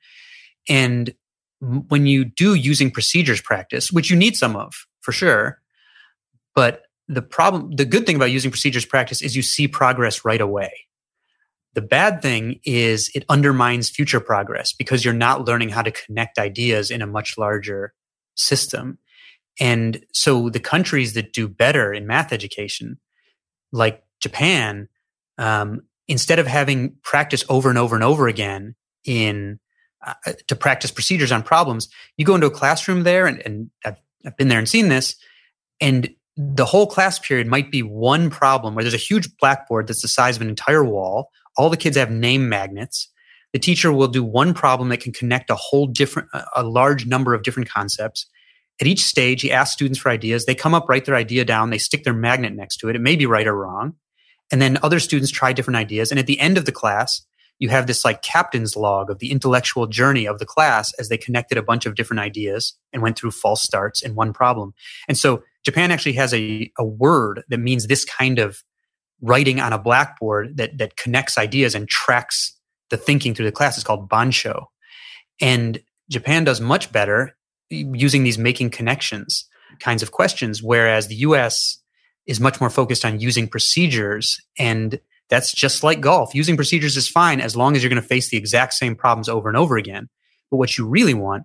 [0.69, 1.15] And
[1.61, 5.61] when you do using procedures practice, which you need some of for sure,
[6.55, 10.41] but the problem, the good thing about using procedures practice is you see progress right
[10.41, 10.73] away.
[11.75, 16.39] The bad thing is it undermines future progress because you're not learning how to connect
[16.39, 17.95] ideas in a much larger
[18.37, 18.99] system.
[19.59, 22.99] And so the countries that do better in math education,
[23.73, 24.89] like Japan,
[25.39, 29.61] um, instead of having practice over and over and over again in
[30.07, 33.97] uh, to practice procedures on problems, you go into a classroom there, and, and I've,
[34.27, 35.17] I've been there and seen this,
[35.81, 40.03] and the whole class period might be one problem where there's a huge blackboard that's
[40.03, 41.31] the size of an entire wall.
[41.57, 43.09] All the kids have name magnets.
[43.53, 47.35] The teacher will do one problem that can connect a whole different, a large number
[47.35, 48.27] of different concepts.
[48.81, 50.47] At each stage, he asks students for ideas.
[50.47, 51.71] They come up, write their idea down.
[51.71, 52.97] They stick their magnet next to it.
[52.97, 53.97] It may be right or wrong.
[54.51, 56.11] And then other students try different ideas.
[56.11, 57.23] And at the end of the class,
[57.61, 61.19] you have this like captain's log of the intellectual journey of the class as they
[61.19, 64.75] connected a bunch of different ideas and went through false starts in one problem.
[65.07, 68.65] And so Japan actually has a, a word that means this kind of
[69.21, 72.59] writing on a blackboard that, that connects ideas and tracks
[72.89, 73.77] the thinking through the class.
[73.77, 74.65] It's called bansho.
[75.41, 75.81] And
[76.11, 77.37] Japan does much better
[77.69, 79.47] using these making connections
[79.79, 81.79] kinds of questions, whereas the US
[82.27, 84.39] is much more focused on using procedures.
[84.59, 84.99] And
[85.31, 86.35] that's just like golf.
[86.35, 89.29] Using procedures is fine as long as you're going to face the exact same problems
[89.29, 90.09] over and over again.
[90.51, 91.45] But what you really want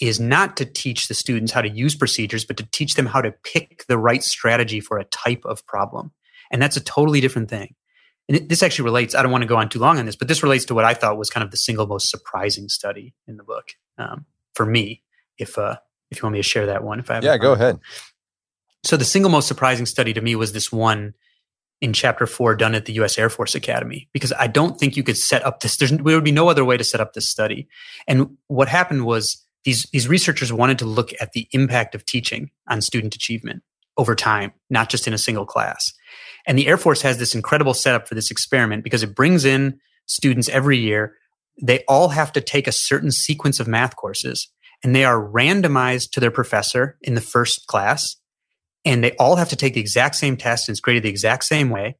[0.00, 3.20] is not to teach the students how to use procedures, but to teach them how
[3.20, 6.12] to pick the right strategy for a type of problem.
[6.52, 7.74] And that's a totally different thing.
[8.28, 10.28] And this actually relates, I don't want to go on too long on this, but
[10.28, 13.38] this relates to what I thought was kind of the single most surprising study in
[13.38, 15.02] the book um, for me.
[15.38, 15.76] If, uh,
[16.10, 17.78] if you want me to share that one, if I have yeah, go ahead.
[18.84, 21.14] So the single most surprising study to me was this one
[21.80, 23.18] in chapter four done at the U.S.
[23.18, 25.76] Air Force Academy because I don't think you could set up this.
[25.76, 27.68] There's, there would be no other way to set up this study.
[28.06, 32.50] And what happened was these, these researchers wanted to look at the impact of teaching
[32.68, 33.62] on student achievement
[33.96, 35.92] over time, not just in a single class.
[36.46, 39.78] And the Air Force has this incredible setup for this experiment because it brings in
[40.06, 41.16] students every year.
[41.60, 44.48] They all have to take a certain sequence of math courses
[44.82, 48.16] and they are randomized to their professor in the first class.
[48.84, 51.44] And they all have to take the exact same test and it's graded the exact
[51.44, 51.96] same way.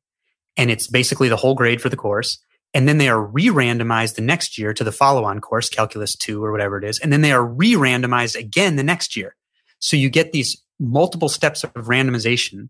[0.57, 2.39] And it's basically the whole grade for the course.
[2.75, 6.53] And then they are re-randomized the next year to the follow-on course, calculus two or
[6.53, 6.99] whatever it is.
[6.99, 9.37] And then they are re-randomized again the next year.
[9.79, 12.69] So you get these multiple steps of randomization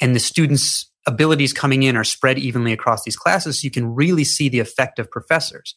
[0.00, 3.60] and the students' abilities coming in are spread evenly across these classes.
[3.60, 5.74] So you can really see the effect of professors.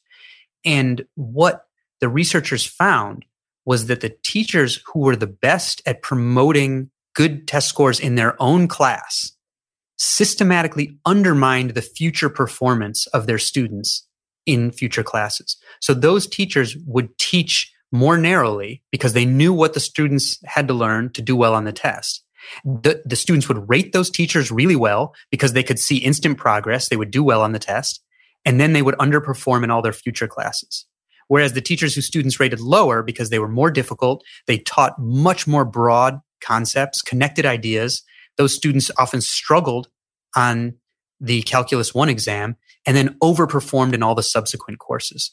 [0.66, 1.66] And what
[2.00, 3.26] the researchers found
[3.66, 8.41] was that the teachers who were the best at promoting good test scores in their
[8.41, 9.32] own class
[9.97, 14.07] systematically undermined the future performance of their students
[14.45, 15.57] in future classes.
[15.80, 20.74] So those teachers would teach more narrowly because they knew what the students had to
[20.74, 22.24] learn to do well on the test.
[22.66, 26.89] The, the students would rate those teachers really well because they could see instant progress.
[26.89, 28.03] They would do well on the test
[28.43, 30.86] and then they would underperform in all their future classes.
[31.30, 35.47] Whereas the teachers whose students rated lower because they were more difficult, they taught much
[35.47, 38.04] more broad concepts, connected ideas.
[38.38, 39.88] Those students often struggled
[40.36, 40.76] on
[41.20, 45.32] the Calculus 1 exam and then overperformed in all the subsequent courses,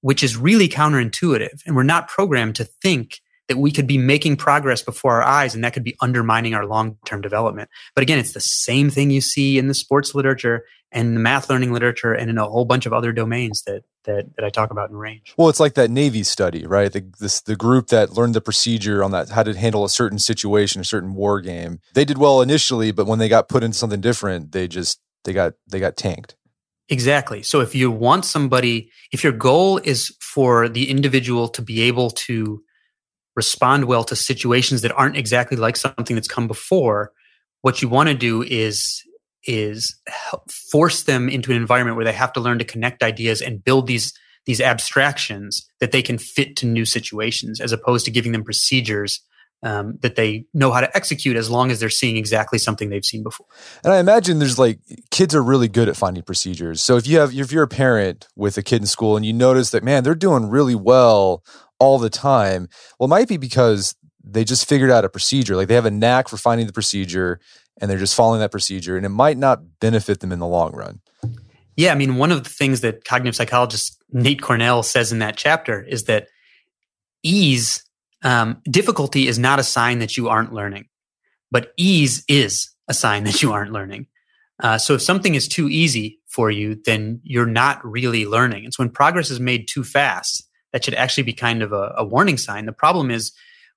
[0.00, 1.62] which is really counterintuitive.
[1.66, 5.54] And we're not programmed to think that we could be making progress before our eyes
[5.54, 7.68] and that could be undermining our long term development.
[7.94, 11.48] But again, it's the same thing you see in the sports literature and the math
[11.50, 14.70] learning literature and in a whole bunch of other domains that that, that I talk
[14.70, 15.32] about in range.
[15.36, 16.92] Well, it's like that Navy study, right?
[16.92, 20.18] The, this, the group that learned the procedure on that, how to handle a certain
[20.18, 21.78] situation, a certain war game.
[21.94, 25.32] They did well initially, but when they got put into something different, they just they
[25.32, 26.36] got they got tanked.
[26.88, 27.42] Exactly.
[27.42, 32.10] So if you want somebody, if your goal is for the individual to be able
[32.10, 32.62] to
[33.34, 37.12] respond well to situations that aren't exactly like something that's come before,
[37.62, 39.02] what you want to do is
[39.44, 39.96] is
[40.70, 43.86] force them into an environment where they have to learn to connect ideas and build
[43.86, 44.12] these
[44.44, 49.20] these abstractions that they can fit to new situations, as opposed to giving them procedures
[49.62, 53.04] um, that they know how to execute as long as they're seeing exactly something they've
[53.04, 53.46] seen before.
[53.84, 54.80] And I imagine there's like
[55.10, 56.82] kids are really good at finding procedures.
[56.82, 59.32] So if you have if you're a parent with a kid in school and you
[59.32, 61.44] notice that man they're doing really well
[61.78, 62.68] all the time,
[62.98, 65.56] well, it might be because they just figured out a procedure.
[65.56, 67.40] Like they have a knack for finding the procedure
[67.82, 70.72] and they're just following that procedure and it might not benefit them in the long
[70.72, 71.00] run.
[71.76, 75.36] Yeah, I mean, one of the things that cognitive psychologist Nate Kornell says in that
[75.36, 76.28] chapter is that
[77.24, 77.82] ease,
[78.22, 80.86] um, difficulty is not a sign that you aren't learning,
[81.50, 84.06] but ease is a sign that you aren't learning.
[84.62, 88.70] Uh, so if something is too easy for you, then you're not really learning.
[88.70, 92.04] So when progress is made too fast, that should actually be kind of a, a
[92.04, 92.66] warning sign.
[92.66, 93.32] The problem is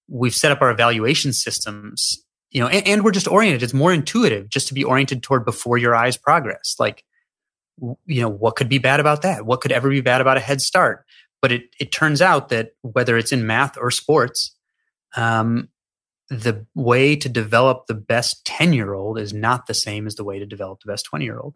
[0.07, 2.24] we've set up our evaluation systems
[2.55, 3.63] you know, and, and, we're just oriented.
[3.63, 6.77] It's more intuitive just to be oriented toward before your eyes progress.
[6.79, 7.03] Like,
[8.05, 9.45] you know, what could be bad about that?
[9.45, 11.03] What could ever be bad about a head start?
[11.41, 14.55] But it, it turns out that whether it's in math or sports,
[15.17, 15.67] um,
[16.29, 20.23] the way to develop the best 10 year old is not the same as the
[20.23, 21.55] way to develop the best 20 year old.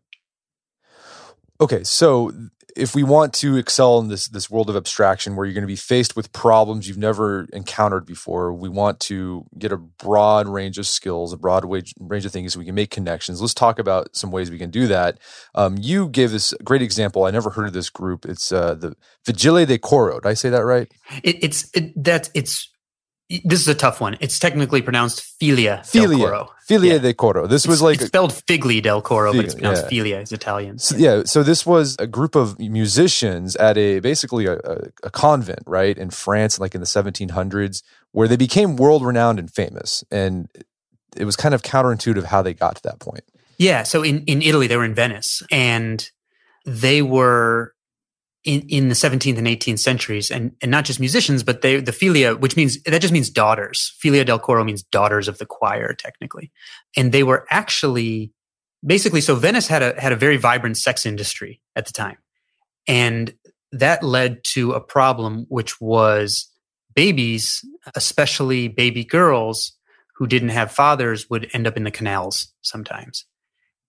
[1.62, 2.32] Okay, so
[2.76, 5.68] if we want to excel in this this world of abstraction where you're going to
[5.68, 10.78] be faced with problems you've never encountered before, we want to get a broad range
[10.78, 13.42] of skills, a broad range of things so we can make connections.
[13.42, 15.20] Let's talk about some ways we can do that.
[15.56, 17.26] Um, you gave this great example.
[17.26, 18.26] I never heard of this group.
[18.26, 18.96] It's uh, the
[19.26, 20.20] Vigile de Coro.
[20.20, 20.90] Did I say that right?
[21.24, 22.72] It, it's it, that's it's
[23.30, 24.18] this is a tough one.
[24.20, 26.50] It's technically pronounced Filia, Filia del Coro.
[26.66, 27.00] Filia yeah.
[27.00, 27.46] de Coro.
[27.46, 29.90] This it's, was like it's spelled Figli del Coro, but it's pronounced yeah.
[29.90, 30.20] Filia.
[30.20, 30.80] It's Italian.
[30.80, 31.24] So, yeah.
[31.26, 35.96] So this was a group of musicians at a basically a, a, a convent, right,
[35.96, 40.50] in France, like in the 1700s, where they became world renowned and famous, and
[41.16, 43.24] it was kind of counterintuitive how they got to that point.
[43.60, 43.84] Yeah.
[43.84, 46.10] So in in Italy, they were in Venice, and
[46.66, 47.74] they were
[48.50, 51.92] in, in the 17th and 18th centuries, and, and not just musicians, but they, the
[51.92, 53.94] filia, which means, that just means daughters.
[54.00, 56.52] Filia del coro means daughters of the choir, technically.
[56.98, 58.32] And they were actually,
[58.84, 62.18] basically, so Venice had a, had a very vibrant sex industry at the time.
[62.88, 63.36] And
[63.72, 66.50] that led to a problem, which was
[66.96, 69.74] babies, especially baby girls
[70.16, 73.26] who didn't have fathers, would end up in the canals sometimes.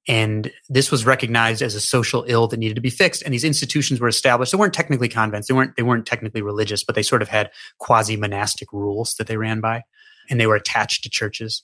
[0.08, 3.22] And this was recognized as a social ill that needed to be fixed.
[3.22, 4.52] And these institutions were established.
[4.52, 5.48] They weren't technically convents.
[5.48, 9.26] They weren't, they weren't technically religious, but they sort of had quasi monastic rules that
[9.26, 9.82] they ran by
[10.30, 11.62] and they were attached to churches.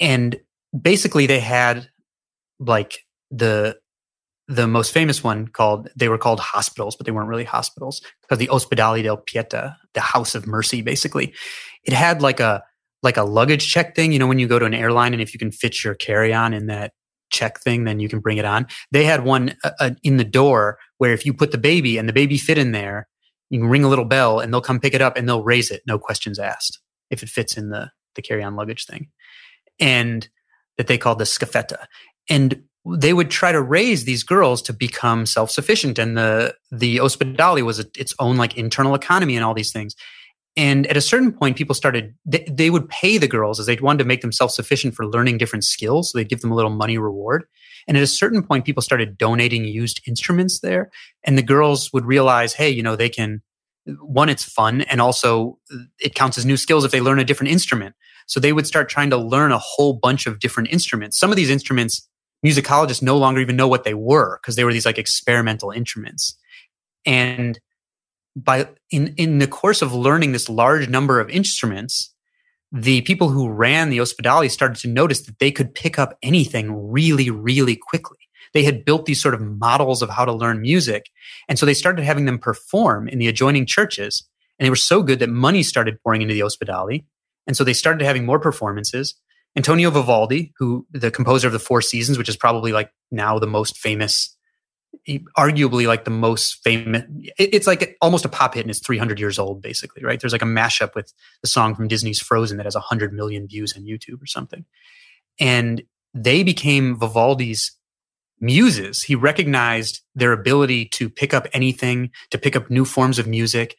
[0.00, 0.40] And
[0.78, 1.88] basically they had
[2.58, 2.98] like
[3.30, 3.78] the,
[4.48, 8.38] the most famous one called, they were called hospitals, but they weren't really hospitals because
[8.38, 11.32] the Ospedali del Pieta, the house of mercy, basically,
[11.84, 12.64] it had like a,
[13.04, 14.12] like a luggage check thing.
[14.12, 16.34] You know, when you go to an airline and if you can fit your carry
[16.34, 16.92] on in that
[17.32, 18.66] check thing, then you can bring it on.
[18.92, 22.08] They had one uh, uh, in the door where if you put the baby and
[22.08, 23.08] the baby fit in there,
[23.50, 25.70] you can ring a little bell and they'll come pick it up and they'll raise
[25.70, 26.78] it, no questions asked,
[27.10, 29.08] if it fits in the the carry on luggage thing,
[29.80, 30.28] and
[30.76, 31.86] that they called the scaffetta.
[32.28, 36.96] And they would try to raise these girls to become self sufficient, and the the
[36.96, 39.94] ospedali was its own like internal economy and all these things.
[40.56, 43.76] And at a certain point, people started, they, they would pay the girls as they
[43.76, 46.10] wanted to make them self sufficient for learning different skills.
[46.10, 47.44] So they'd give them a little money reward.
[47.88, 50.90] And at a certain point, people started donating used instruments there.
[51.24, 53.42] And the girls would realize, hey, you know, they can,
[54.00, 54.82] one, it's fun.
[54.82, 57.94] And also uh, it counts as new skills if they learn a different instrument.
[58.26, 61.18] So they would start trying to learn a whole bunch of different instruments.
[61.18, 62.08] Some of these instruments,
[62.44, 66.36] musicologists no longer even know what they were because they were these like experimental instruments.
[67.04, 67.58] And
[68.34, 72.14] by in in the course of learning this large number of instruments
[72.70, 76.90] the people who ran the ospedali started to notice that they could pick up anything
[76.90, 78.18] really really quickly.
[78.54, 81.10] They had built these sort of models of how to learn music
[81.48, 84.26] and so they started having them perform in the adjoining churches
[84.58, 87.04] and they were so good that money started pouring into the ospedali
[87.46, 89.14] and so they started having more performances.
[89.54, 93.46] Antonio vivaldi who the composer of the four seasons which is probably like now the
[93.46, 94.34] most famous
[95.36, 97.02] arguably like the most famous
[97.36, 100.20] it's like almost a pop hit and it's 300 years old basically right?
[100.20, 103.74] There's like a mashup with the song from disney's frozen that has 100 million views
[103.76, 104.64] on youtube or something.
[105.40, 105.82] And
[106.14, 107.72] they became vivaldi's
[108.40, 109.02] muses.
[109.02, 113.76] He recognized their ability to pick up anything to pick up new forms of music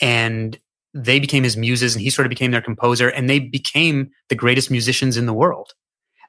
[0.00, 0.58] and
[0.94, 4.34] they became his muses and he sort of became their composer and they became the
[4.34, 5.74] greatest musicians in the world.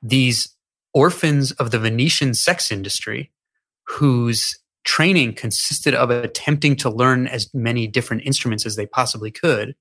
[0.03, 0.55] These
[0.93, 3.31] orphans of the venetian sex industry
[3.89, 9.75] whose training consisted of attempting to learn as many different instruments as they possibly could,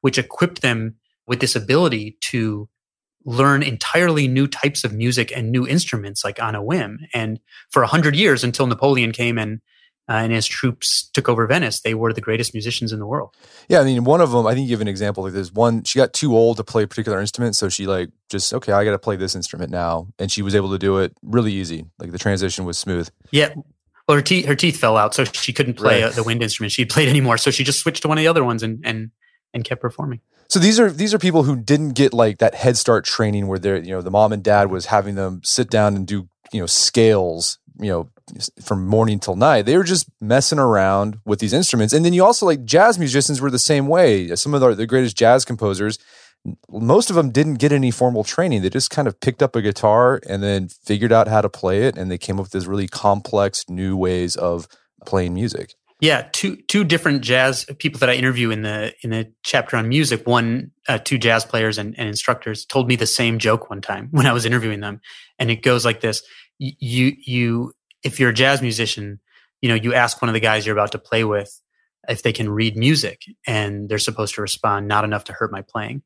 [0.00, 0.94] which equipped them
[1.26, 2.68] with this ability to
[3.24, 6.98] learn entirely new types of music and new instruments like on a whim.
[7.14, 7.40] And
[7.70, 9.60] for a hundred years until Napoleon came and
[10.08, 13.34] uh, and as troops took over Venice, they were the greatest musicians in the world.
[13.68, 15.50] Yeah, I mean, one of them, I think you give an example like this.
[15.50, 18.72] One, she got too old to play a particular instrument, so she like just okay,
[18.72, 21.52] I got to play this instrument now, and she was able to do it really
[21.52, 21.86] easy.
[21.98, 23.08] Like the transition was smooth.
[23.30, 23.54] Yeah.
[24.06, 26.12] Well, her teeth her teeth fell out, so she couldn't play right.
[26.12, 27.38] the wind instrument she played anymore.
[27.38, 29.10] So she just switched to one of the other ones and and
[29.54, 30.20] and kept performing.
[30.48, 33.58] So these are these are people who didn't get like that Head Start training where
[33.58, 36.60] they're you know the mom and dad was having them sit down and do you
[36.60, 38.10] know scales you know
[38.62, 39.62] from morning till night.
[39.62, 41.92] They were just messing around with these instruments.
[41.92, 44.34] And then you also like jazz musicians were the same way.
[44.34, 45.98] Some of the, the greatest jazz composers,
[46.70, 48.62] most of them didn't get any formal training.
[48.62, 51.82] They just kind of picked up a guitar and then figured out how to play
[51.82, 51.96] it.
[51.96, 54.68] And they came up with these really complex new ways of
[55.04, 55.74] playing music.
[56.00, 59.88] Yeah, two two different jazz people that I interview in the in the chapter on
[59.88, 60.26] music.
[60.26, 64.08] One, uh, two jazz players and, and instructors told me the same joke one time
[64.10, 65.00] when I was interviewing them,
[65.38, 66.22] and it goes like this:
[66.58, 67.72] you you
[68.04, 69.18] if you're a jazz musician,
[69.60, 71.60] you know, you ask one of the guys you're about to play with
[72.08, 75.62] if they can read music and they're supposed to respond, not enough to hurt my
[75.62, 76.02] playing.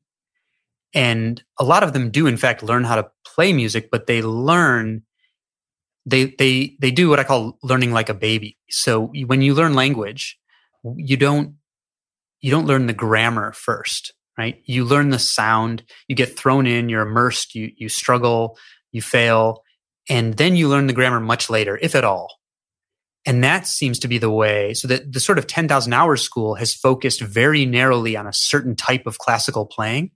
[0.94, 4.22] And a lot of them do, in fact, learn how to play music, but they
[4.22, 5.02] learn,
[6.06, 8.56] they, they, they do what I call learning like a baby.
[8.70, 10.38] So when you learn language,
[10.96, 11.56] you don't,
[12.40, 14.62] you don't learn the grammar first, right?
[14.64, 18.56] You learn the sound, you get thrown in, you're immersed, you, you struggle,
[18.92, 19.62] you fail,
[20.08, 22.38] and then you learn the grammar much later, if at all.
[23.26, 24.74] And that seems to be the way.
[24.74, 28.74] So that the sort of 10,000 hours school has focused very narrowly on a certain
[28.74, 30.12] type of classical playing.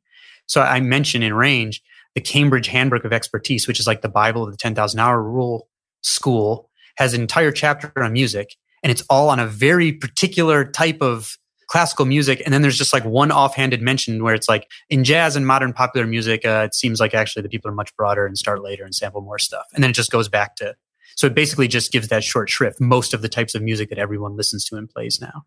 [0.46, 1.82] So I mentioned in range
[2.14, 5.68] the Cambridge Handbook of Expertise, which is like the Bible of the 10,000 hour rule
[6.02, 8.56] school, has an entire chapter on music.
[8.82, 11.36] And it's all on a very particular type of
[11.68, 15.36] classical music and then there's just like one offhanded mention where it's like in jazz
[15.36, 18.36] and modern popular music uh, it seems like actually the people are much broader and
[18.36, 20.74] start later and sample more stuff and then it just goes back to
[21.16, 23.98] So it basically just gives that short shrift, most of the types of music that
[23.98, 25.44] everyone listens to and plays now.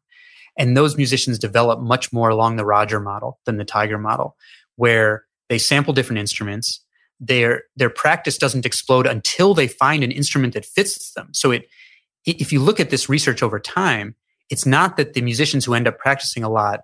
[0.57, 4.38] And those musicians develop much more along the Roger model than the Tiger model,
[4.76, 6.84] where they sample different instruments.
[7.20, 11.30] Their, their practice doesn't explode until they find an instrument that fits them.
[11.34, 11.68] So it,
[12.26, 14.16] if you look at this research over time,
[14.50, 16.82] it's not that the musicians who end up practicing a lot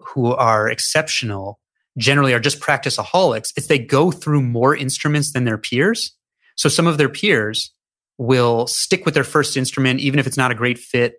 [0.00, 1.60] who are exceptional
[1.96, 3.52] generally are just practiceaholics.
[3.56, 6.16] It's they go through more instruments than their peers.
[6.56, 7.72] So some of their peers
[8.18, 11.14] will stick with their first instrument, even if it's not a great fit.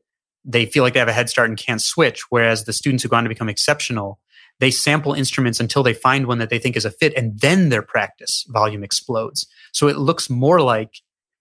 [0.45, 2.23] They feel like they have a head start and can't switch.
[2.29, 4.19] Whereas the students who go on to become exceptional,
[4.59, 7.69] they sample instruments until they find one that they think is a fit, and then
[7.69, 9.47] their practice volume explodes.
[9.71, 10.95] So it looks more like,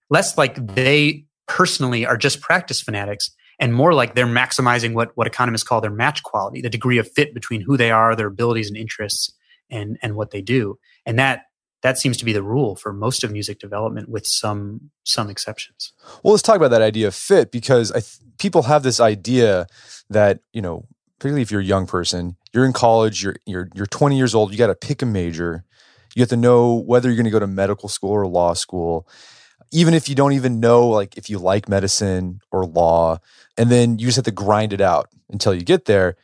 [0.08, 5.26] less like they personally are just practice fanatics and more like they're maximizing what, what
[5.26, 8.68] economists call their match quality, the degree of fit between who they are, their abilities
[8.68, 9.32] and interests,
[9.70, 10.78] and, and what they do.
[11.06, 11.44] And that
[11.82, 15.92] that seems to be the rule for most of music development with some some exceptions.
[16.22, 19.66] Well let's talk about that idea of fit because th- people have this idea
[20.08, 20.86] that you know
[21.18, 24.52] particularly if you're a young person you're in college you're you're, you're 20 years old
[24.52, 25.64] you got to pick a major.
[26.14, 29.08] You have to know whether you're going to go to medical school or law school
[29.72, 33.18] even if you don't even know like if you like medicine or law
[33.56, 36.16] and then you just have to grind it out until you get there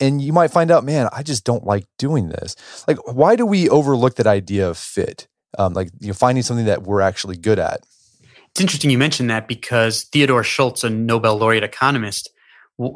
[0.00, 2.56] and you might find out, man, I just don't like doing this.
[2.88, 5.28] Like, why do we overlook that idea of fit?
[5.58, 7.84] Um, like, you know, finding something that we're actually good at.
[8.50, 12.30] It's interesting you mentioned that because Theodore Schultz, a Nobel laureate economist,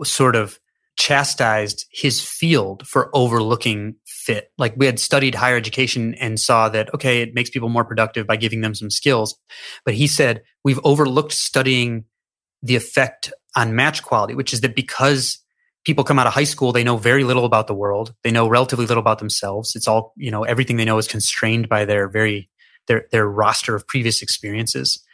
[0.02, 0.58] sort of
[0.96, 4.50] chastised his field for overlooking fit.
[4.56, 8.26] Like we had studied higher education and saw that, okay, it makes people more productive
[8.26, 9.38] by giving them some skills.
[9.84, 12.04] But he said, we've overlooked studying
[12.62, 15.38] the effect on match quality, which is that because
[15.84, 18.14] people come out of high school, they know very little about the world.
[18.24, 19.76] They know relatively little about themselves.
[19.76, 22.48] It's all, you know, everything they know is constrained by their very,
[22.88, 25.04] their, their roster of previous experiences.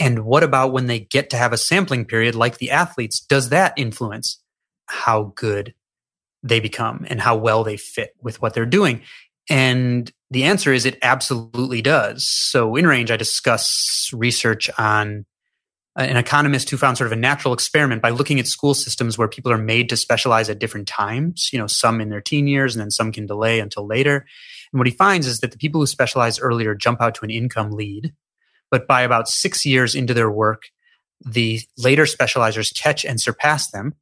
[0.00, 3.20] And what about when they get to have a sampling period like the athletes?
[3.20, 4.42] Does that influence
[4.86, 5.74] how good
[6.42, 9.02] they become and how well they fit with what they're doing?
[9.48, 12.26] And the answer is it absolutely does.
[12.28, 15.26] So in range, I discuss research on
[15.96, 19.28] an economist who found sort of a natural experiment by looking at school systems where
[19.28, 22.74] people are made to specialize at different times, you know, some in their teen years
[22.74, 24.24] and then some can delay until later.
[24.72, 27.30] And what he finds is that the people who specialize earlier jump out to an
[27.30, 28.14] income lead.
[28.70, 30.62] But by about six years into their work,
[31.24, 33.94] the later specializers catch and surpass them.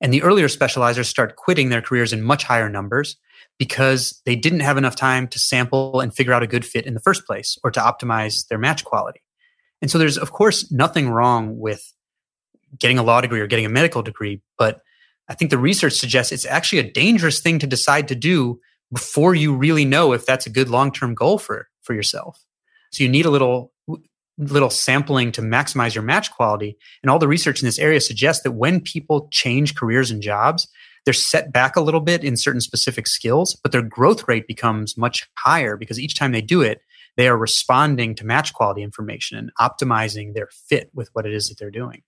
[0.00, 3.16] And the earlier specializers start quitting their careers in much higher numbers
[3.58, 6.94] because they didn't have enough time to sample and figure out a good fit in
[6.94, 9.20] the first place or to optimize their match quality.
[9.82, 11.92] And so there's, of course, nothing wrong with
[12.78, 14.80] getting a law degree or getting a medical degree, but
[15.28, 18.60] I think the research suggests it's actually a dangerous thing to decide to do
[18.92, 22.44] before you really know if that's a good long-term goal for, for yourself.
[22.92, 23.72] So you need a little
[24.38, 26.76] little sampling to maximize your match quality.
[27.02, 30.68] And all the research in this area suggests that when people change careers and jobs,
[31.04, 34.96] they're set back a little bit in certain specific skills, but their growth rate becomes
[34.96, 36.80] much higher because each time they do it,
[37.16, 41.48] they are responding to match quality information and optimizing their fit with what it is
[41.48, 42.02] that they're doing.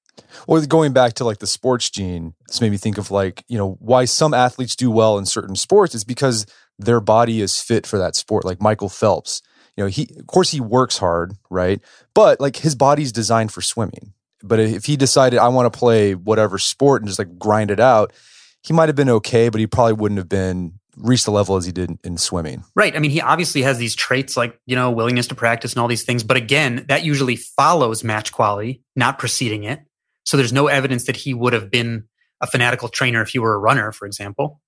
[0.47, 3.59] Well, going back to like the sports gene, this made me think of like, you
[3.59, 6.47] know, why some athletes do well in certain sports is because
[6.79, 8.45] their body is fit for that sport.
[8.45, 9.43] Like Michael Phelps,
[9.81, 11.81] know, he, of course, he works hard, right?
[12.15, 14.13] But like his body's designed for swimming.
[14.43, 17.81] But if he decided, I want to play whatever sport and just like grind it
[17.81, 18.13] out,
[18.63, 21.65] he might have been okay, but he probably wouldn't have been reached the level as
[21.65, 22.65] he did in swimming.
[22.75, 22.95] Right.
[22.95, 25.89] I mean, he obviously has these traits like, you know, willingness to practice and all
[25.89, 26.25] these things.
[26.25, 29.81] But again, that usually follows match quality, not preceding it.
[30.25, 32.05] So there's no evidence that he would have been
[32.41, 34.61] a fanatical trainer if he were a runner, for example.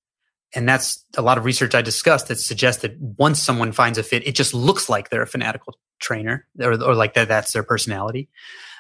[0.55, 4.03] And that's a lot of research I discussed that suggests that once someone finds a
[4.03, 7.62] fit, it just looks like they're a fanatical trainer or, or like that that's their
[7.62, 8.28] personality.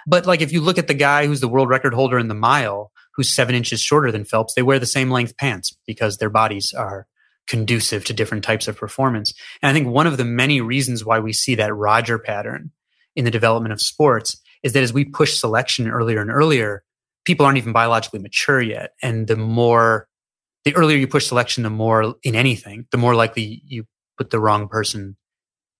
[0.06, 2.34] But like if you look at the guy who's the world record holder in the
[2.34, 6.30] mile, who's seven inches shorter than Phelps, they wear the same length pants because their
[6.30, 7.06] bodies are
[7.46, 9.32] conducive to different types of performance.
[9.62, 12.70] And I think one of the many reasons why we see that Roger pattern
[13.16, 16.84] in the development of sports is that as we push selection earlier and earlier,
[17.24, 18.92] people aren't even biologically mature yet.
[19.02, 20.08] And the more,
[20.64, 23.84] the earlier you push selection, the more in anything, the more likely you
[24.16, 25.16] put the wrong person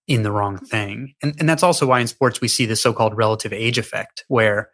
[0.07, 1.13] in the wrong thing.
[1.21, 4.69] And, and that's also why in sports we see the so-called relative age effect, where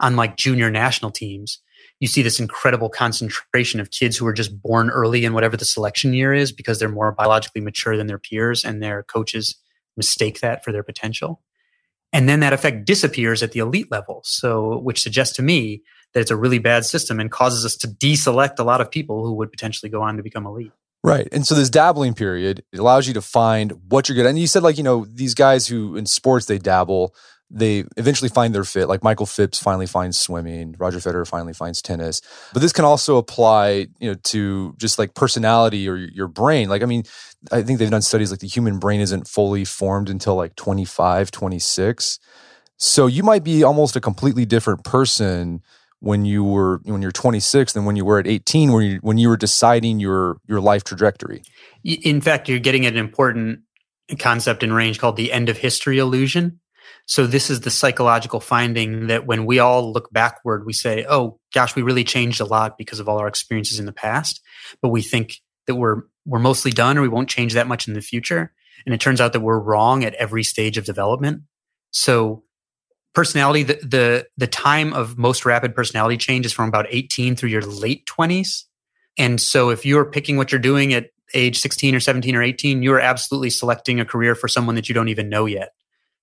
[0.00, 1.60] unlike junior national teams,
[2.00, 5.64] you see this incredible concentration of kids who are just born early in whatever the
[5.64, 9.54] selection year is because they're more biologically mature than their peers and their coaches
[9.96, 11.42] mistake that for their potential.
[12.12, 14.20] And then that effect disappears at the elite level.
[14.24, 15.82] So, which suggests to me
[16.14, 19.24] that it's a really bad system and causes us to deselect a lot of people
[19.24, 20.72] who would potentially go on to become elite.
[21.04, 21.28] Right.
[21.32, 24.30] And so this dabbling period, it allows you to find what you're good at.
[24.30, 27.14] And you said like, you know, these guys who in sports they dabble,
[27.50, 28.88] they eventually find their fit.
[28.88, 32.22] Like Michael Phelps finally finds swimming, Roger Federer finally finds tennis.
[32.52, 36.68] But this can also apply, you know, to just like personality or your brain.
[36.68, 37.02] Like, I mean,
[37.50, 41.30] I think they've done studies like the human brain isn't fully formed until like 25,
[41.32, 42.20] 26.
[42.78, 45.62] So you might be almost a completely different person
[46.02, 49.18] when you were when you're 26 than when you were at 18 when you when
[49.18, 51.42] you were deciding your your life trajectory.
[51.84, 53.60] In fact, you're getting at an important
[54.18, 56.60] concept in range called the end of history illusion
[57.06, 61.38] so this is the psychological finding that when we all look backward, we say, "Oh
[61.52, 64.40] gosh, we really changed a lot because of all our experiences in the past,"
[64.80, 65.36] but we think
[65.66, 68.52] that we're we're mostly done or we won't change that much in the future.
[68.86, 71.42] And it turns out that we're wrong at every stage of development.
[71.90, 72.44] So
[73.14, 77.50] personality, the the, the time of most rapid personality change is from about 18 through
[77.50, 78.64] your late 20s.
[79.18, 82.82] And so if you're picking what you're doing at age 16 or 17 or 18,
[82.82, 85.72] you're absolutely selecting a career for someone that you don't even know yet.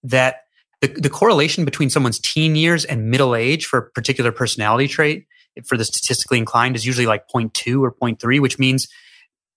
[0.04, 0.42] That
[0.82, 5.26] the, the correlation between someone's teen years and middle age for a particular personality trait
[5.66, 8.88] for the statistically inclined is usually like 0.2 or 0.3, which means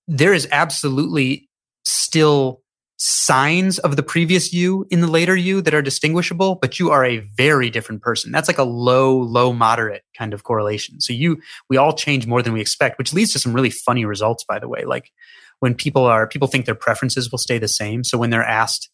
[0.08, 1.48] there is absolutely
[1.84, 2.61] still
[3.04, 7.04] signs of the previous you in the later you that are distinguishable, but you are
[7.04, 8.30] a very different person.
[8.30, 11.00] That's like a low, low, moderate kind of correlation.
[11.00, 14.04] So you, we all change more than we expect, which leads to some really funny
[14.04, 14.84] results, by the way.
[14.84, 15.10] Like
[15.58, 18.04] when people are, people think their preferences will stay the same.
[18.04, 18.88] So when they're asked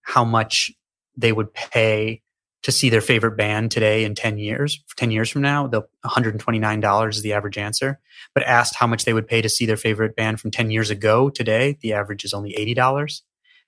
[0.00, 0.70] how much
[1.14, 2.22] they would pay
[2.62, 7.10] to see their favorite band today in 10 years 10 years from now the $129
[7.10, 7.98] is the average answer
[8.34, 10.90] but asked how much they would pay to see their favorite band from 10 years
[10.90, 13.22] ago today the average is only $80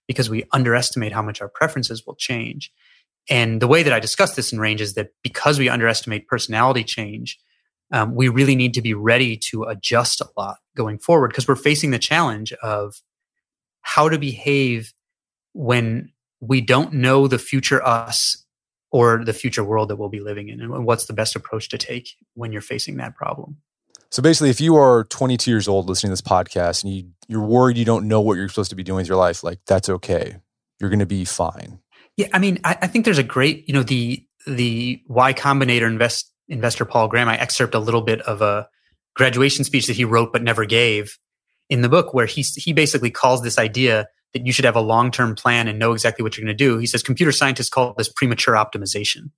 [0.06, 2.72] because we underestimate how much our preferences will change.
[3.30, 6.82] And the way that i discuss this in range is that because we underestimate personality
[6.82, 7.38] change
[7.92, 11.54] um, we really need to be ready to adjust a lot going forward because we're
[11.54, 13.02] facing the challenge of
[13.82, 14.94] how to behave
[15.52, 18.44] when we don't know the future us
[18.90, 21.78] or the future world that we'll be living in and what's the best approach to
[21.78, 23.58] take when you're facing that problem
[24.12, 27.42] so basically if you are 22 years old listening to this podcast and you, you're
[27.42, 29.88] worried you don't know what you're supposed to be doing with your life like that's
[29.88, 30.36] okay
[30.78, 31.80] you're going to be fine
[32.16, 35.86] yeah i mean I, I, think there's a great you know the the y combinator
[35.86, 38.68] invest investor paul graham i excerpt a little bit of a
[39.14, 41.18] graduation speech that he wrote but never gave
[41.68, 44.80] in the book where he he basically calls this idea that you should have a
[44.80, 46.78] long term plan and know exactly what you're going to do.
[46.78, 49.30] He says computer scientists call this premature optimization.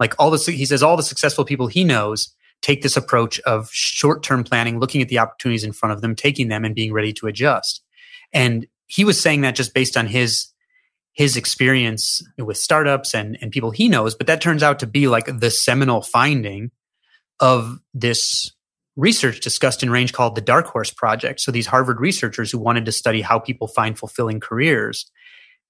[0.00, 3.68] Like all the, he says all the successful people he knows take this approach of
[3.70, 6.92] short term planning, looking at the opportunities in front of them, taking them and being
[6.92, 7.82] ready to adjust.
[8.32, 10.48] And he was saying that just based on his
[11.12, 15.08] his experience with startups and, and people he knows, but that turns out to be
[15.08, 16.70] like the seminal finding
[17.40, 18.52] of this
[18.94, 21.40] research discussed in range called the Dark Horse Project.
[21.40, 25.10] So these Harvard researchers who wanted to study how people find fulfilling careers.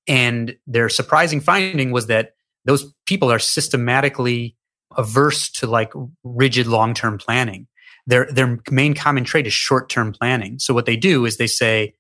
[0.07, 2.33] And their surprising finding was that
[2.65, 4.57] those people are systematically
[4.97, 5.93] averse to like
[6.25, 7.67] rigid long-term planning.
[8.07, 10.59] Their their main common trait is short-term planning.
[10.59, 11.95] So what they do is they say,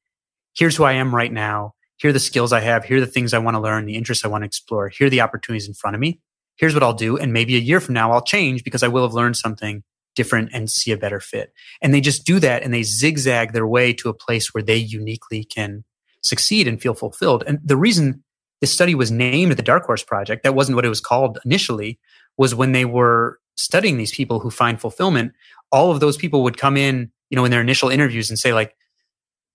[0.56, 1.74] here's who I am right now.
[1.98, 2.84] Here are the skills I have.
[2.84, 4.88] Here are the things I want to learn, the interests I want to explore.
[4.88, 6.20] Here are the opportunities in front of me.
[6.56, 7.16] Here's what I'll do.
[7.16, 9.82] And maybe a year from now, I'll change because I will have learned something
[10.16, 11.52] different and see a better fit.
[11.80, 14.76] And they just do that and they zigzag their way to a place where they
[14.76, 15.84] uniquely can
[16.22, 17.44] succeed and feel fulfilled.
[17.46, 18.24] And the reason
[18.60, 22.00] this study was named the Dark Horse Project, that wasn't what it was called initially,
[22.38, 25.32] was when they were studying these people who find fulfillment,
[25.70, 28.54] all of those people would come in, you know, in their initial interviews and say,
[28.54, 28.74] like,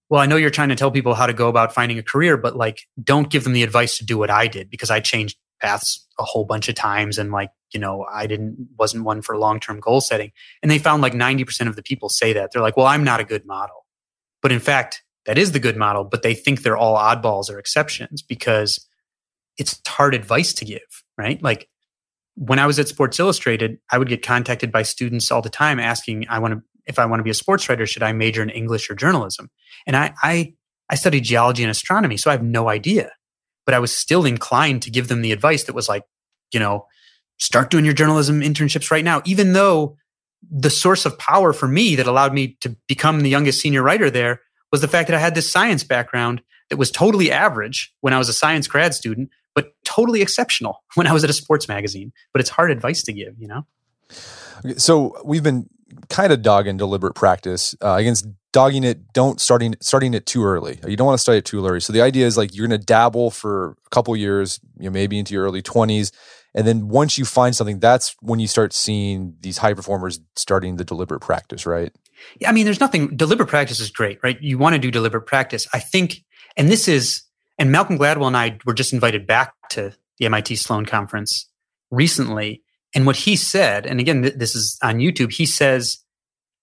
[0.09, 2.37] well, I know you're trying to tell people how to go about finding a career,
[2.37, 5.37] but like, don't give them the advice to do what I did because I changed
[5.63, 9.37] paths a whole bunch of times and like you know i didn't wasn't one for
[9.37, 10.31] long-term goal setting.
[10.61, 12.51] And they found like 90% of the people say that.
[12.51, 13.85] They're like well i'm not a good model.
[14.41, 17.57] But in fact that is the good model but they think they're all oddballs or
[17.59, 18.85] exceptions because
[19.57, 20.81] it's hard advice to give
[21.17, 21.41] right?
[21.41, 21.69] Like
[22.35, 25.79] when i was at sports illustrated i would get contacted by students all the time
[25.79, 28.41] asking i want to if i want to be a sports writer should i major
[28.41, 29.49] in english or journalism?
[29.85, 30.53] And i i
[30.89, 33.11] i studied geology and astronomy so i have no idea.
[33.65, 36.03] But I was still inclined to give them the advice that was like,
[36.51, 36.85] you know,
[37.39, 39.97] start doing your journalism internships right now, even though
[40.51, 44.09] the source of power for me that allowed me to become the youngest senior writer
[44.09, 48.13] there was the fact that I had this science background that was totally average when
[48.13, 51.67] I was a science grad student, but totally exceptional when I was at a sports
[51.67, 52.11] magazine.
[52.31, 53.65] But it's hard advice to give, you know?
[54.77, 55.67] So we've been
[56.09, 60.79] kind of dogging deliberate practice uh, against dogging it don't starting starting it too early
[60.87, 62.79] you don't want to start it too early so the idea is like you're going
[62.79, 66.11] to dabble for a couple years you know maybe into your early 20s
[66.53, 70.75] and then once you find something that's when you start seeing these high performers starting
[70.75, 71.93] the deliberate practice right
[72.39, 75.25] yeah i mean there's nothing deliberate practice is great right you want to do deliberate
[75.25, 76.23] practice i think
[76.55, 77.22] and this is
[77.57, 81.49] and malcolm gladwell and i were just invited back to the MIT Sloan conference
[81.91, 82.61] recently.
[82.95, 85.99] And what he said, and again, th- this is on YouTube, he says,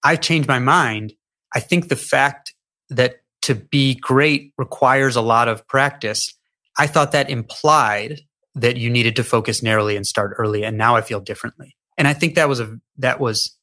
[0.04, 1.12] I've changed my mind.
[1.54, 2.54] I think the fact
[2.88, 6.34] that to be great requires a lot of practice.
[6.78, 8.20] I thought that implied
[8.54, 10.64] that you needed to focus narrowly and start early.
[10.64, 11.76] And now I feel differently.
[11.96, 13.56] And I think that was a, that was,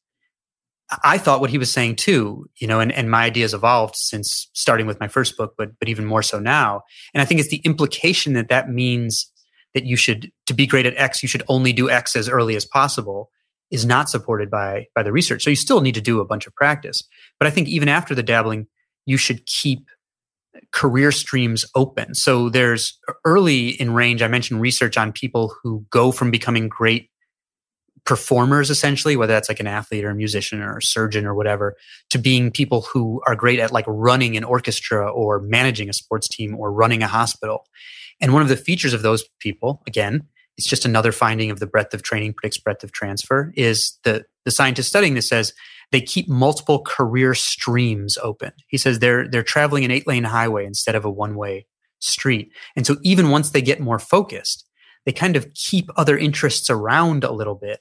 [1.04, 4.48] I thought what he was saying too, you know, and, and my ideas evolved since
[4.54, 6.82] starting with my first book, but, but even more so now.
[7.12, 9.30] And I think it's the implication that that means
[9.74, 12.56] that you should, to be great at X, you should only do X as early
[12.56, 13.30] as possible
[13.70, 15.42] is not supported by, by the research.
[15.42, 17.02] So you still need to do a bunch of practice.
[17.38, 18.66] But I think even after the dabbling,
[19.04, 19.80] you should keep
[20.72, 22.14] career streams open.
[22.14, 27.10] So there's early in range, I mentioned research on people who go from becoming great
[28.08, 31.76] performers essentially whether that's like an athlete or a musician or a surgeon or whatever
[32.08, 36.26] to being people who are great at like running an orchestra or managing a sports
[36.26, 37.66] team or running a hospital.
[38.18, 41.66] And one of the features of those people again it's just another finding of the
[41.66, 45.52] breadth of training predicts breadth of transfer is the the scientist studying this says
[45.92, 48.52] they keep multiple career streams open.
[48.68, 51.66] He says they're they're traveling an eight lane highway instead of a one way
[51.98, 52.52] street.
[52.74, 54.64] And so even once they get more focused
[55.08, 57.80] they kind of keep other interests around a little bit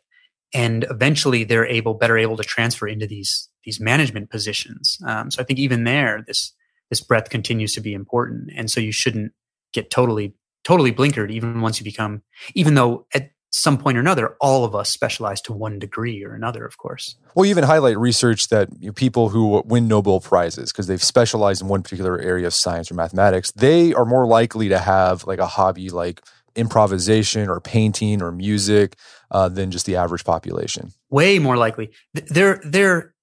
[0.53, 4.97] and eventually they're able better able to transfer into these these management positions.
[5.05, 6.53] Um, so I think even there, this
[6.89, 9.33] this breadth continues to be important, and so you shouldn't
[9.73, 10.33] get totally
[10.63, 12.21] totally blinkered even once you become
[12.53, 16.33] even though at some point or another, all of us specialize to one degree or
[16.33, 17.15] another, of course.
[17.33, 21.03] Well, you even highlight research that you know, people who win Nobel Prizes because they've
[21.03, 25.25] specialized in one particular area of science or mathematics, they are more likely to have
[25.25, 26.21] like a hobby like
[26.55, 28.97] improvisation or painting or music
[29.31, 30.91] uh, than just the average population.
[31.09, 31.91] Way more likely.
[32.13, 33.13] They're they're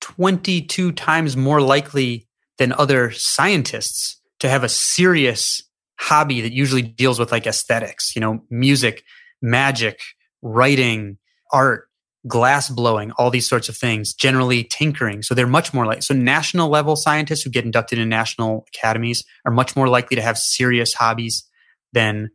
[0.00, 2.26] 22 times more likely
[2.58, 5.62] than other scientists to have a serious
[5.98, 9.02] hobby that usually deals with like aesthetics, you know, music,
[9.40, 10.00] magic,
[10.42, 11.18] writing,
[11.52, 11.88] art,
[12.26, 15.22] glass blowing, all these sorts of things, generally tinkering.
[15.22, 19.24] So they're much more like, so national level scientists who get inducted in national academies
[19.44, 21.48] are much more likely to have serious hobbies
[21.92, 22.30] than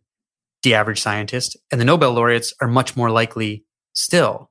[0.64, 1.58] the average scientist.
[1.72, 4.50] And the Nobel laureates are much more likely still.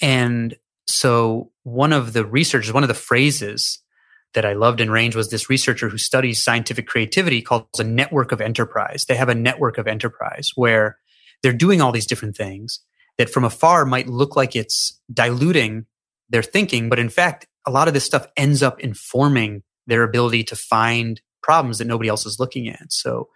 [0.00, 3.80] And so one of the researchers, one of the phrases
[4.34, 8.32] that I loved in Range was this researcher who studies scientific creativity calls a network
[8.32, 9.04] of enterprise.
[9.06, 10.98] They have a network of enterprise where
[11.42, 12.80] they're doing all these different things
[13.16, 15.86] that from afar might look like it's diluting
[16.28, 20.42] their thinking, but in fact, a lot of this stuff ends up informing their ability
[20.44, 22.92] to find problems that nobody else is looking at.
[22.92, 23.28] So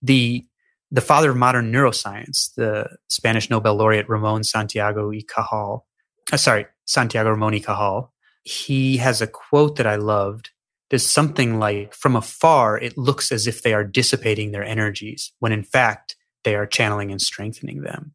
[0.00, 0.44] the
[0.90, 5.84] the father of modern neuroscience, the Spanish Nobel laureate Ramon Santiago y Cajal,
[6.32, 8.10] uh, sorry, Santiago Ramon y Cajal,
[8.44, 10.50] he has a quote that I loved.
[10.90, 15.50] There's something like, from afar, it looks as if they are dissipating their energies, when
[15.50, 16.14] in fact,
[16.44, 18.14] they are channeling and strengthening them.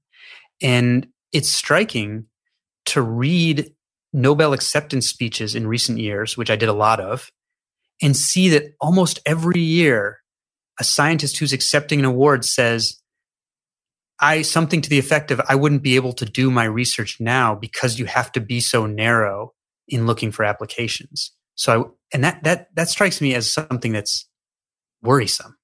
[0.62, 2.28] And it's striking
[2.86, 3.74] to read
[4.14, 7.30] Nobel acceptance speeches in recent years, which I did a lot of,
[8.02, 10.21] and see that almost every year
[10.82, 13.00] a scientist who's accepting an award says,
[14.20, 17.54] I something to the effect of I wouldn't be able to do my research now
[17.54, 19.54] because you have to be so narrow
[19.88, 21.32] in looking for applications.
[21.54, 24.28] So I, and that that that strikes me as something that's
[25.04, 25.56] worrisome.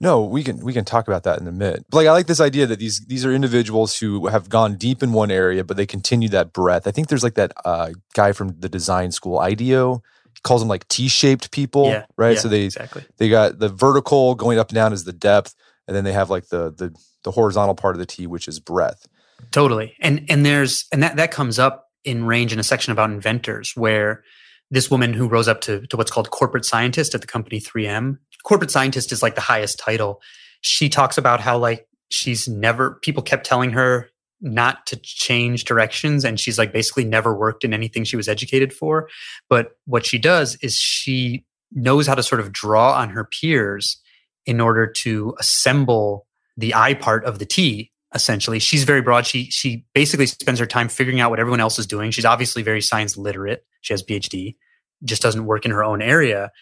[0.00, 1.84] No, we can we can talk about that in a minute.
[1.92, 5.12] Like I like this idea that these these are individuals who have gone deep in
[5.12, 6.86] one area, but they continue that breadth.
[6.86, 10.02] I think there's like that uh, guy from the design school, IDEO
[10.42, 12.34] calls them like T-shaped people, yeah, right?
[12.34, 13.04] Yeah, so they exactly.
[13.18, 15.54] they got the vertical going up and down is the depth,
[15.86, 18.60] and then they have like the the the horizontal part of the T, which is
[18.60, 19.06] breadth.
[19.50, 23.10] Totally, and and there's and that that comes up in range in a section about
[23.10, 24.24] inventors where
[24.70, 28.18] this woman who rose up to, to what's called corporate scientist at the company 3M.
[28.42, 30.20] Corporate scientist is like the highest title.
[30.62, 34.08] She talks about how like she's never people kept telling her
[34.42, 38.72] not to change directions and she's like basically never worked in anything she was educated
[38.72, 39.08] for.
[39.48, 44.00] But what she does is she knows how to sort of draw on her peers
[44.44, 46.26] in order to assemble
[46.56, 48.58] the i part of the t essentially.
[48.58, 49.26] She's very broad.
[49.26, 52.10] She she basically spends her time figuring out what everyone else is doing.
[52.10, 53.64] She's obviously very science literate.
[53.80, 54.56] She has phd
[55.04, 56.52] just doesn't work in her own area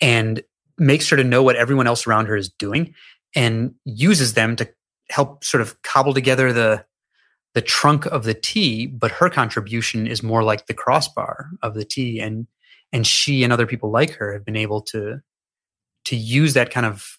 [0.00, 0.42] and
[0.78, 2.94] makes sure to know what everyone else around her is doing
[3.34, 4.68] and uses them to
[5.08, 6.84] help sort of cobble together the
[7.56, 11.86] the trunk of the T, but her contribution is more like the crossbar of the
[11.86, 12.20] T.
[12.20, 12.46] And
[12.92, 15.22] and she and other people like her have been able to
[16.04, 17.18] to use that kind of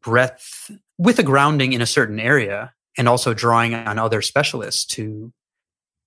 [0.00, 5.34] breadth with a grounding in a certain area and also drawing on other specialists to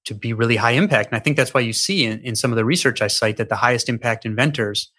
[0.06, 1.12] to be really high impact.
[1.12, 3.38] And I think that's why you see in, in some of the research I cite
[3.38, 4.91] that the highest impact inventors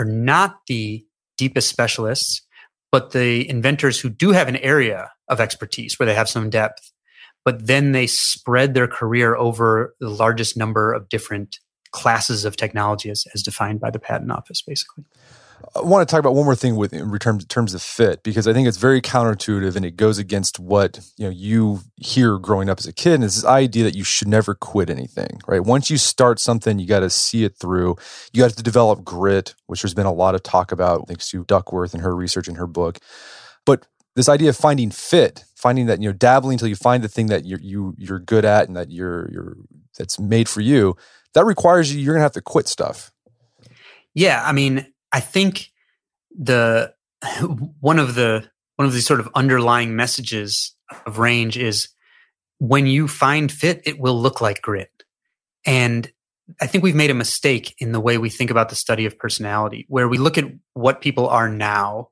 [0.00, 1.06] are not the
[1.38, 2.42] deepest specialists,
[2.90, 6.90] but the inventors who do have an area of expertise where they have some depth,
[7.44, 11.58] but then they spread their career over the largest number of different
[11.92, 15.04] classes of technology as, as defined by the patent office, basically.
[15.76, 18.46] I want to talk about one more thing with in terms, terms of fit because
[18.46, 22.68] I think it's very counterintuitive and it goes against what you know you hear growing
[22.68, 23.14] up as a kid.
[23.14, 25.60] And it's this idea that you should never quit anything, right?
[25.60, 27.96] Once you start something, you got to see it through.
[28.32, 31.44] You got to develop grit, which there's been a lot of talk about thanks to
[31.44, 32.98] Duckworth and her research in her book.
[34.16, 37.26] This idea of finding fit, finding that you know dabbling until you find the thing
[37.26, 39.56] that you're you you're good at and that you're you're
[39.98, 40.96] that's made for you,
[41.34, 43.10] that requires you you're gonna have to quit stuff.
[44.14, 45.70] Yeah, I mean, I think
[46.30, 46.94] the
[47.80, 50.74] one of the one of the sort of underlying messages
[51.06, 51.88] of range is
[52.58, 54.90] when you find fit, it will look like grit.
[55.66, 56.10] And
[56.60, 59.18] I think we've made a mistake in the way we think about the study of
[59.18, 60.44] personality, where we look at
[60.74, 62.10] what people are now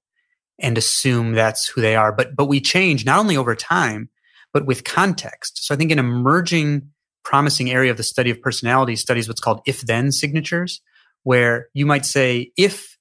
[0.58, 2.12] and assume that's who they are.
[2.12, 4.08] But but we change not only over time,
[4.52, 5.64] but with context.
[5.64, 6.88] So I think an emerging
[7.24, 10.80] promising area of the study of personality studies what's called if-then signatures,
[11.22, 12.98] where you might say, if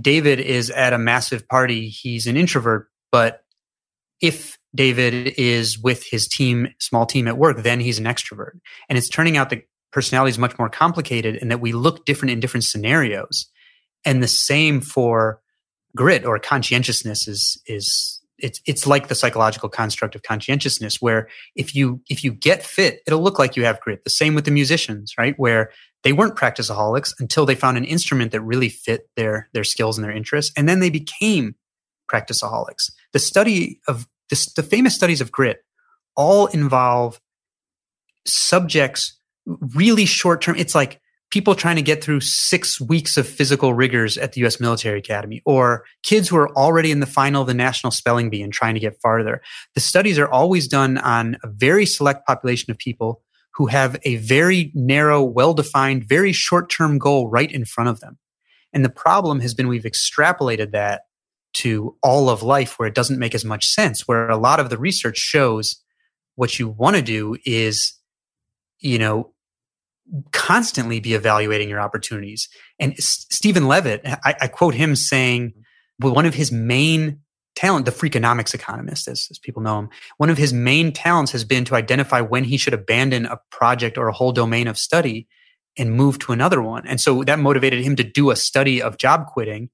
[0.00, 3.44] David is at a massive party, he's an introvert, but
[4.20, 8.58] if David is with his team, small team at work, then he's an extrovert.
[8.88, 12.32] And it's turning out that personality is much more complicated and that we look different
[12.32, 13.46] in different scenarios.
[14.04, 15.40] And the same for
[15.96, 21.74] grit or conscientiousness is is it's it's like the psychological construct of conscientiousness where if
[21.74, 24.04] you if you get fit it'll look like you have grit.
[24.04, 25.34] The same with the musicians right?
[25.38, 25.70] Where
[26.04, 30.04] they weren't practiceaholics until they found an instrument that really fit their their skills and
[30.04, 31.56] their interests and then they became
[32.12, 35.64] practiceaholics the study of this, the famous studies of grit
[36.14, 37.20] all involve
[38.26, 39.18] subjects
[39.74, 41.00] really short term it's like
[41.30, 45.42] people trying to get through six weeks of physical rigors at the US military academy,
[45.44, 48.74] or kids who are already in the final of the national spelling bee and trying
[48.74, 49.42] to get farther.
[49.74, 53.22] The studies are always done on a very select population of people
[53.54, 58.00] who have a very narrow, well defined, very short term goal right in front of
[58.00, 58.18] them.
[58.72, 61.02] And the problem has been we've extrapolated that
[61.54, 64.68] to all of life where it doesn't make as much sense, where a lot of
[64.68, 65.82] the research shows
[66.34, 67.94] what you want to do is,
[68.78, 69.32] you know,
[70.32, 72.48] constantly be evaluating your opportunities.
[72.78, 75.52] And S- Stephen Levitt, I, I, quote him saying,
[75.98, 77.20] well, one of his main
[77.56, 79.88] talent, the Freakonomics economist, as, as people know him,
[80.18, 83.98] one of his main talents has been to identify when he should abandon a project
[83.98, 85.26] or a whole domain of study
[85.78, 86.86] and move to another one.
[86.86, 89.70] And so that motivated him to do a study of job quitting.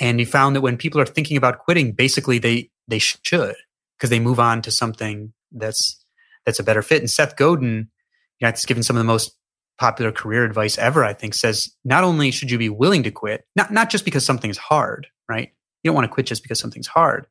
[0.00, 3.54] And he found that when people are thinking about quitting, basically they they should
[3.96, 6.04] because they move on to something that's
[6.44, 7.00] that's a better fit.
[7.00, 7.88] And Seth Godin,
[8.40, 9.36] you know, it's given some of the most
[9.78, 13.46] popular career advice ever, I think, says not only should you be willing to quit,
[13.56, 15.52] not, not just because something's hard, right?
[15.82, 17.26] You don't want to quit just because something's hard.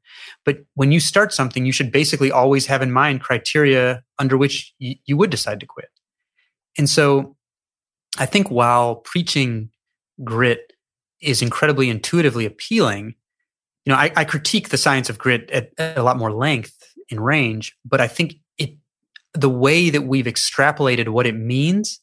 [0.46, 4.74] But when you start something, you should basically always have in mind criteria under which
[4.80, 5.90] y- you would decide to quit.
[6.78, 7.36] And so
[8.18, 9.70] I think while preaching
[10.24, 10.74] grit
[11.22, 13.16] is incredibly intuitively appealing,
[13.86, 16.78] you know, I, I critique the science of grit at, at a lot more length
[17.10, 18.76] in range, but I think it
[19.34, 22.00] the way that we've extrapolated what it means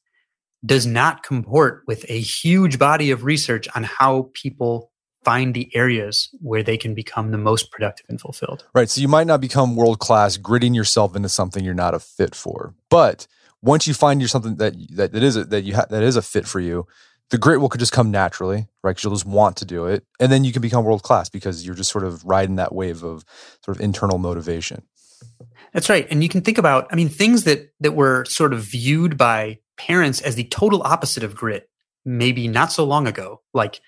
[0.64, 4.90] does not comport with a huge body of research on how people
[5.24, 8.64] find the areas where they can become the most productive and fulfilled.
[8.74, 8.88] Right.
[8.88, 12.34] So you might not become world class gritting yourself into something you're not a fit
[12.34, 12.74] for.
[12.88, 13.26] But
[13.62, 16.16] once you find you're something that that, that is a, that you ha- that is
[16.16, 16.86] a fit for you,
[17.30, 18.92] the grit will could just come naturally, right?
[18.92, 21.64] Because you'll just want to do it, and then you can become world class because
[21.66, 23.24] you're just sort of riding that wave of
[23.64, 24.82] sort of internal motivation.
[25.72, 26.06] That's right.
[26.10, 29.58] And you can think about, I mean, things that that were sort of viewed by
[29.86, 31.68] parents as the total opposite of grit,
[32.04, 33.80] maybe not so long ago, like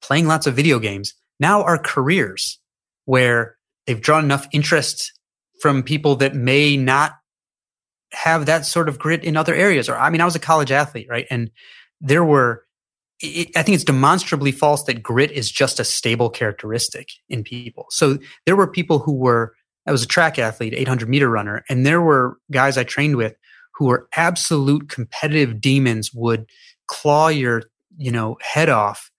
[0.00, 2.60] playing lots of video games, now are careers
[3.06, 3.56] where
[3.86, 5.12] they've drawn enough interest
[5.60, 7.12] from people that may not
[8.12, 9.88] have that sort of grit in other areas.
[9.88, 11.26] Or, I mean, I was a college athlete, right?
[11.28, 11.50] And
[12.00, 12.64] there were,
[13.22, 17.86] I think it's demonstrably false that grit is just a stable characteristic in people.
[17.90, 19.54] So there were people who were,
[19.86, 23.34] I was a track athlete, 800 meter runner, and there were guys I trained with
[23.76, 26.46] who are absolute competitive demons would
[26.86, 27.62] claw your,
[27.96, 29.10] you know, head off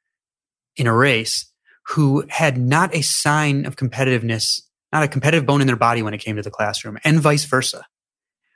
[0.76, 1.51] in a race
[1.89, 6.14] who had not a sign of competitiveness, not a competitive bone in their body when
[6.14, 7.86] it came to the classroom and vice versa.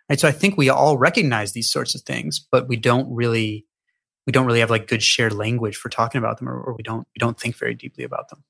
[0.09, 0.19] Right.
[0.19, 3.65] So I think we all recognize these sorts of things, but we don't really,
[4.27, 6.83] we don't really have like good shared language for talking about them or, or we
[6.83, 8.43] don't, we don't think very deeply about them.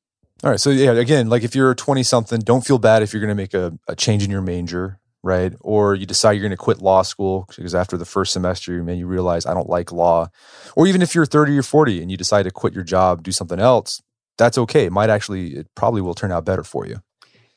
[0.43, 0.59] All right.
[0.59, 3.29] So yeah, again, like if you're a 20 something, don't feel bad if you're going
[3.29, 5.53] to make a, a change in your major right?
[5.61, 8.97] Or you decide you're going to quit law school because after the first semester, man,
[8.97, 10.29] you realize I don't like law.
[10.75, 13.31] Or even if you're 30 or 40 and you decide to quit your job, do
[13.31, 14.01] something else,
[14.37, 14.85] that's okay.
[14.85, 17.01] It might actually, it probably will turn out better for you.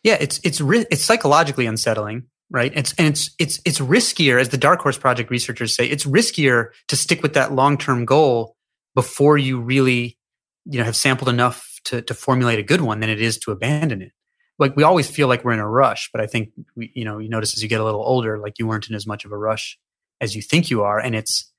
[0.03, 2.71] Yeah, it's it's it's psychologically unsettling, right?
[2.75, 6.69] It's and it's it's it's riskier, as the Dark Horse Project researchers say, it's riskier
[6.89, 8.55] to stick with that long term goal
[8.95, 10.19] before you really,
[10.67, 13.51] you know, have sampled enough to to formulate a good one than it is to
[13.51, 14.13] abandon it.
[14.59, 17.19] Like we always feel like we're in a rush, but I think we, you know,
[17.19, 19.33] you notice as you get a little older, like you weren't in as much of
[19.33, 19.79] a rush
[20.21, 21.51] as you think you are, and it's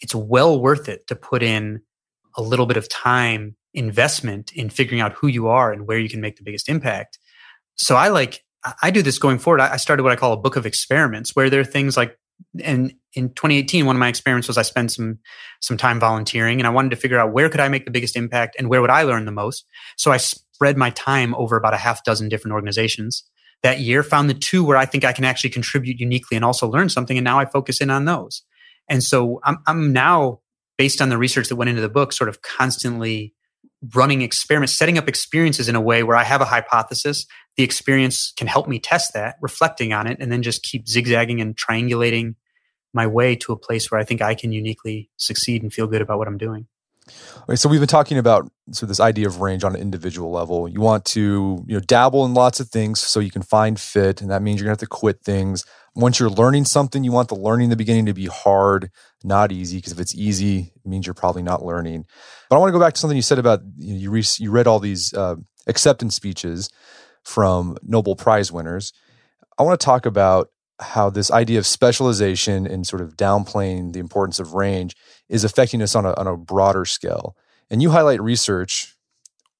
[0.00, 1.80] it's well worth it to put in
[2.36, 6.08] a little bit of time investment in figuring out who you are and where you
[6.08, 7.18] can make the biggest impact.
[7.76, 8.44] So I like
[8.82, 9.60] I do this going forward.
[9.60, 12.18] I started what I call a book of experiments, where there are things like,
[12.62, 15.18] and in 2018, one of my experiments was I spent some
[15.60, 18.16] some time volunteering, and I wanted to figure out where could I make the biggest
[18.16, 19.66] impact and where would I learn the most.
[19.96, 20.18] So I
[20.54, 23.24] spread my time over about a half dozen different organizations
[23.62, 24.02] that year.
[24.02, 27.18] Found the two where I think I can actually contribute uniquely and also learn something,
[27.18, 28.42] and now I focus in on those.
[28.88, 30.40] And so I'm, I'm now
[30.78, 33.34] based on the research that went into the book, sort of constantly
[33.94, 37.26] running experiments, setting up experiences in a way where I have a hypothesis.
[37.56, 41.40] The experience can help me test that, reflecting on it, and then just keep zigzagging
[41.40, 42.34] and triangulating
[42.92, 46.00] my way to a place where I think I can uniquely succeed and feel good
[46.00, 46.66] about what I'm doing.
[47.42, 50.66] Okay, so we've been talking about so this idea of range on an individual level.
[50.66, 54.22] You want to you know dabble in lots of things so you can find fit,
[54.22, 55.64] and that means you're gonna have to quit things.
[55.94, 58.90] Once you're learning something, you want the learning in the beginning to be hard,
[59.22, 59.76] not easy.
[59.78, 62.06] Because if it's easy, it means you're probably not learning.
[62.48, 64.24] But I want to go back to something you said about you know, you, re-
[64.38, 65.36] you read all these uh,
[65.66, 66.70] acceptance speeches
[67.22, 68.92] from Nobel Prize winners.
[69.58, 70.48] I want to talk about
[70.80, 74.96] how this idea of specialization and sort of downplaying the importance of range
[75.28, 77.36] is affecting us on a, on a broader scale.
[77.70, 78.94] And you highlight research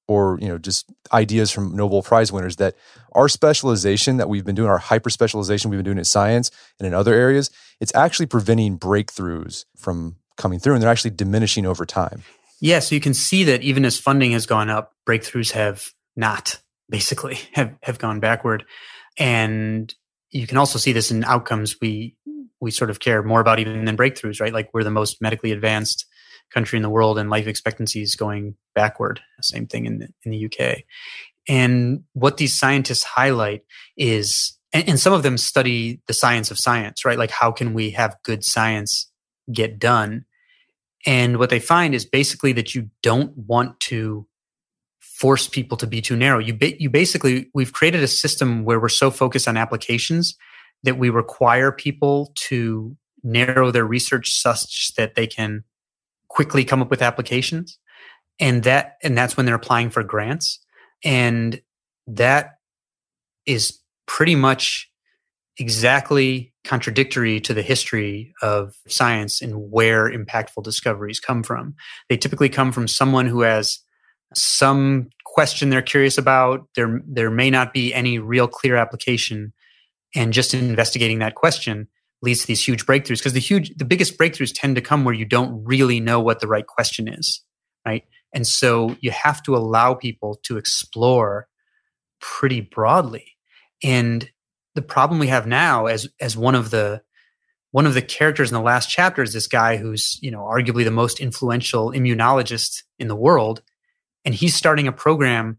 [0.07, 2.75] or you know just ideas from Nobel Prize winners that
[3.13, 6.87] our specialization that we've been doing, our hyper specialization we've been doing in science and
[6.87, 7.51] in other areas,
[7.81, 12.23] it's actually preventing breakthroughs from coming through, and they're actually diminishing over time.
[12.61, 16.61] Yeah, so you can see that even as funding has gone up, breakthroughs have not
[16.89, 18.65] basically have have gone backward,
[19.19, 19.95] and
[20.31, 22.17] you can also see this in outcomes we
[22.65, 24.53] we sort of care more about even than breakthroughs, right?
[24.53, 26.07] Like we're the most medically advanced
[26.51, 29.21] country in the world, and life expectancy is going backward.
[29.43, 30.85] Same thing in the, in the UK.
[31.47, 33.63] And what these scientists highlight
[33.99, 37.19] is, and, and some of them study the science of science, right?
[37.19, 39.11] Like how can we have good science
[39.53, 40.25] get done?
[41.07, 44.27] And what they find is basically that you don't want to
[45.01, 46.39] force people to be too narrow.
[46.39, 50.35] You ba- you basically we've created a system where we're so focused on applications
[50.85, 55.65] that we require people to narrow their research such that they can
[56.29, 57.79] quickly come up with applications
[58.39, 60.61] and that and that's when they're applying for grants
[61.05, 61.61] and
[62.07, 62.59] that
[63.47, 64.91] is pretty much
[65.59, 71.75] exactly contradictory to the history of science and where impactful discoveries come from
[72.09, 73.81] they typically come from someone who has
[74.35, 76.69] some question they're curious about.
[76.77, 79.53] There, there may not be any real clear application.
[80.15, 81.89] And just investigating that question
[82.23, 85.15] leads to these huge breakthroughs because the huge, the biggest breakthroughs tend to come where
[85.15, 87.43] you don't really know what the right question is,
[87.87, 88.05] right?
[88.33, 91.49] And so you have to allow people to explore
[92.21, 93.37] pretty broadly.
[93.83, 94.31] And
[94.75, 97.03] the problem we have now, as as one of the
[97.75, 100.85] one of the characters in the last chapter is this guy who's you know arguably
[100.85, 103.63] the most influential immunologist in the world
[104.25, 105.59] and he's starting a program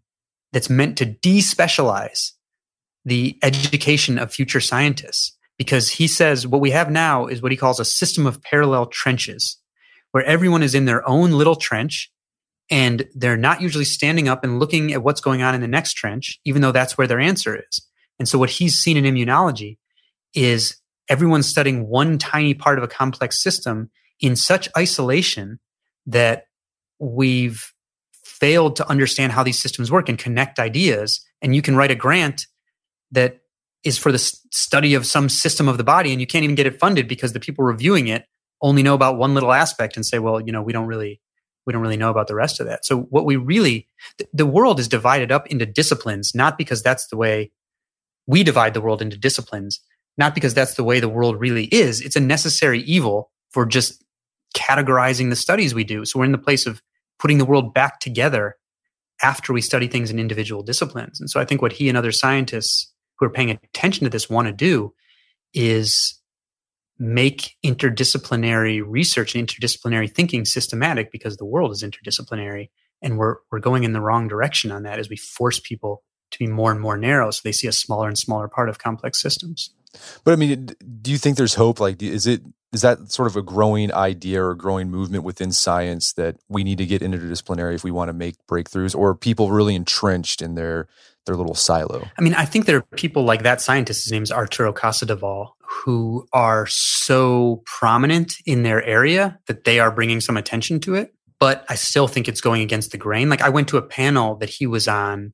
[0.51, 2.31] that's meant to despecialize
[3.05, 7.57] the education of future scientists because he says what we have now is what he
[7.57, 9.57] calls a system of parallel trenches
[10.11, 12.11] where everyone is in their own little trench
[12.71, 15.93] and they're not usually standing up and looking at what's going on in the next
[15.93, 17.81] trench even though that's where their answer is
[18.19, 19.77] and so what he's seen in immunology
[20.33, 20.77] is
[21.09, 23.89] everyone studying one tiny part of a complex system
[24.19, 25.59] in such isolation
[26.05, 26.45] that
[26.99, 27.73] we've
[28.23, 31.25] failed to understand how these systems work and connect ideas.
[31.41, 32.47] And you can write a grant
[33.15, 33.41] that
[33.83, 36.65] is for the study of some system of the body, and you can't even get
[36.65, 38.25] it funded because the people reviewing it
[38.61, 41.21] only know about one little aspect and say, well, you know, we don't really
[41.65, 42.85] we don't really know about the rest of that.
[42.85, 43.87] So what we really
[44.33, 47.51] the world is divided up into disciplines, not because that's the way
[48.27, 49.79] we divide the world into disciplines,
[50.17, 52.01] not because that's the way the world really is.
[52.01, 54.03] It's a necessary evil for just
[54.55, 56.05] categorizing the studies we do.
[56.05, 56.81] So we're in the place of
[57.19, 58.55] putting the world back together
[59.21, 61.19] after we study things in individual disciplines.
[61.19, 64.29] And so I think what he and other scientists who are paying attention to this
[64.29, 64.93] want to do
[65.53, 66.19] is
[66.97, 72.69] make interdisciplinary research and interdisciplinary thinking systematic because the world is interdisciplinary
[73.01, 76.39] and we're we're going in the wrong direction on that as we force people to
[76.39, 79.21] be more and more narrow so they see a smaller and smaller part of complex
[79.21, 79.71] systems.
[80.23, 80.69] But I mean,
[81.01, 81.79] do you think there's hope?
[81.79, 82.41] Like, is it
[82.73, 86.77] is that sort of a growing idea or growing movement within science that we need
[86.79, 90.89] to get interdisciplinary if we want to make breakthroughs, or people really entrenched in their
[91.25, 92.07] their little silo?
[92.17, 94.03] I mean, I think there are people like that scientist.
[94.03, 99.91] His name is Arturo Casadevall, who are so prominent in their area that they are
[99.91, 101.13] bringing some attention to it.
[101.39, 103.29] But I still think it's going against the grain.
[103.29, 105.33] Like I went to a panel that he was on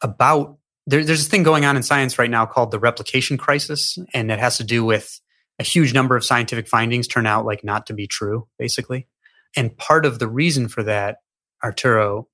[0.00, 3.98] about there, there's this thing going on in science right now called the replication crisis,
[4.14, 5.20] and it has to do with
[5.58, 9.06] a huge number of scientific findings turn out like not to be true, basically.
[9.54, 11.18] And part of the reason for that,
[11.62, 12.28] Arturo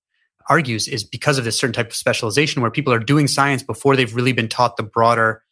[0.49, 3.97] argues, is because of this certain type of specialization where people are doing science before
[3.97, 5.43] they've really been taught the broader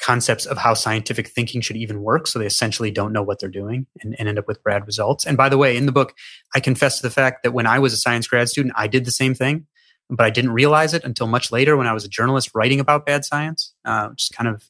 [0.00, 2.26] concepts of how scientific thinking should even work.
[2.26, 5.26] So they essentially don't know what they're doing and, and, end up with bad results.
[5.26, 6.14] And by the way, in the book,
[6.54, 9.04] I confess to the fact that when I was a science grad student, I did
[9.04, 9.66] the same thing,
[10.08, 13.04] but I didn't realize it until much later when I was a journalist writing about
[13.04, 14.64] bad science, uh, which is kind of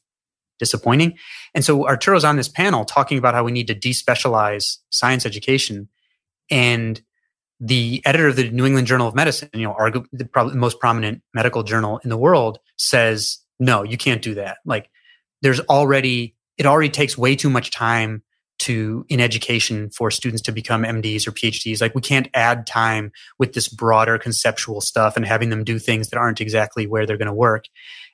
[0.59, 1.17] disappointing.
[1.55, 5.87] And so Arturo's on this panel talking about how we need to despecialize science education.
[6.51, 7.01] And
[7.61, 10.79] the editor of the New England Journal of Medicine, you know, arguably the probably most
[10.79, 14.57] prominent medical journal in the world, says, no, you can't do that.
[14.65, 14.89] Like
[15.43, 18.23] there's already it already takes way too much time
[18.59, 21.81] to in education for students to become MDs or PhDs.
[21.81, 26.09] Like we can't add time with this broader conceptual stuff and having them do things
[26.09, 27.65] that aren't exactly where they're going to work.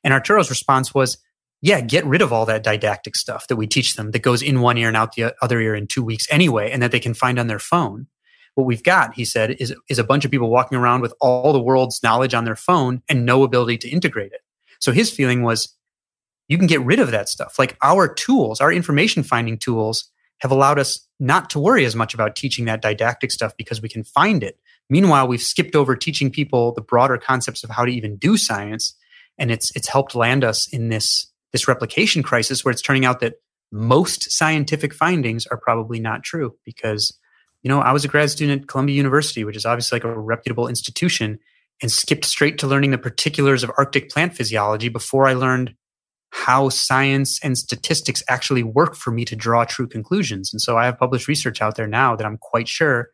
[0.04, 1.18] And Arturo's response was,
[1.62, 4.62] yeah, get rid of all that didactic stuff that we teach them that goes in
[4.62, 7.14] one ear and out the other ear in two weeks anyway, and that they can
[7.14, 8.08] find on their phone.
[8.58, 11.54] What we've got, he said, is, is a bunch of people walking around with all
[11.54, 14.42] the world's knowledge on their phone and no ability to integrate it.
[14.80, 15.76] So his feeling was
[16.48, 17.60] you can get rid of that stuff.
[17.60, 20.10] Like our tools, our information finding tools
[20.40, 23.90] have allowed us not to worry as much about teaching that didactic stuff because we
[23.90, 24.58] can find it.
[24.90, 28.96] Meanwhile, we've skipped over teaching people the broader concepts of how to even do science.
[29.38, 33.20] And it's, it's helped land us in this, this replication crisis where it's turning out
[33.20, 33.36] that
[33.72, 37.16] most scientific findings are probably not true because,
[37.64, 40.20] you know, I was a grad student at Columbia University, which is obviously like a
[40.20, 41.40] reputable institution
[41.82, 45.76] and skipped straight to learning the particulars of Arctic plant physiology before I learned
[46.32, 50.52] how science and statistics actually work for me to draw true conclusions.
[50.54, 53.10] And so I have published research out there now that I'm quite sure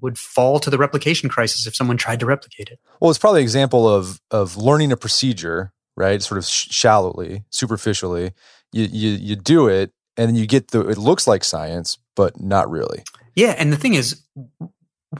[0.00, 2.78] would fall to the replication crisis if someone tried to replicate it.
[3.00, 6.22] Well, it's probably an example of of learning a procedure, right?
[6.22, 8.32] Sort of shallowly, superficially.
[8.72, 12.40] You you you do it and then you get the it looks like science, but
[12.40, 13.02] not really.
[13.34, 14.22] Yeah, and the thing is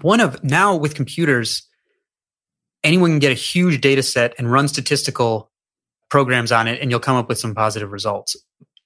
[0.01, 1.66] one of now with computers
[2.85, 5.51] anyone can get a huge data set and run statistical
[6.10, 8.36] programs on it and you'll come up with some positive results.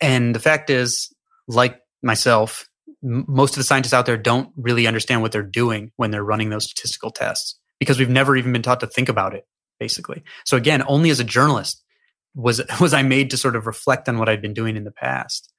[0.01, 1.13] And the fact is,
[1.49, 2.69] like myself,
[3.03, 6.25] m- most of the scientists out there don't really understand what they're doing when they're
[6.25, 9.47] running those statistical tests because we've never even been taught to think about it,
[9.81, 10.23] basically.
[10.45, 11.83] So again, only as a journalist
[12.35, 14.93] was was I made to sort of reflect on what I'd been doing in the
[14.93, 15.53] past.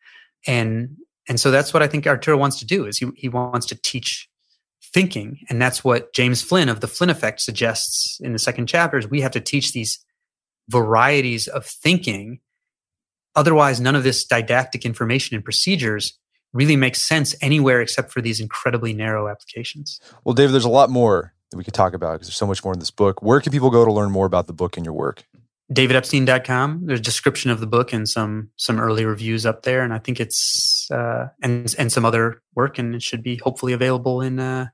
[0.45, 0.97] And
[1.27, 3.75] and so that's what I think Arturo wants to do is he he wants to
[3.75, 4.29] teach
[4.81, 8.97] thinking and that's what James Flynn of the Flynn effect suggests in the second chapter
[8.97, 9.99] is we have to teach these
[10.69, 12.39] varieties of thinking.
[13.35, 16.17] Otherwise, none of this didactic information and procedures
[16.53, 19.99] really makes sense anywhere except for these incredibly narrow applications.
[20.23, 22.63] Well, David, there's a lot more that we could talk about because there's so much
[22.63, 23.21] more in this book.
[23.21, 25.23] Where can people go to learn more about the book and your work?
[25.71, 29.93] davidepstein.com there's a description of the book and some some early reviews up there and
[29.93, 34.21] i think it's uh and and some other work and it should be hopefully available
[34.21, 34.67] in uh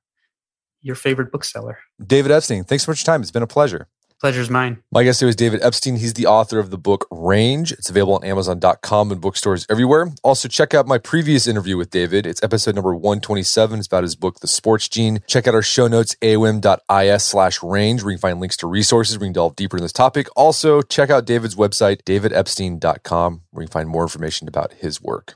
[0.86, 1.80] your favorite bookseller.
[2.06, 3.22] David epstein thanks so much for your time.
[3.22, 3.88] It's been a pleasure
[4.24, 4.82] Pleasure's mine.
[4.90, 5.98] My guest today was David Epstein.
[5.98, 7.70] He's the author of the book Range.
[7.74, 10.12] It's available on Amazon.com and bookstores everywhere.
[10.24, 12.26] Also, check out my previous interview with David.
[12.26, 13.80] It's episode number 127.
[13.80, 15.20] It's about his book, The Sports Gene.
[15.28, 19.20] Check out our show notes, aom.is slash range, where you can find links to resources.
[19.20, 20.28] We can delve deeper in this topic.
[20.38, 25.36] Also, check out David's website, davidepstein.com, where you can find more information about his work.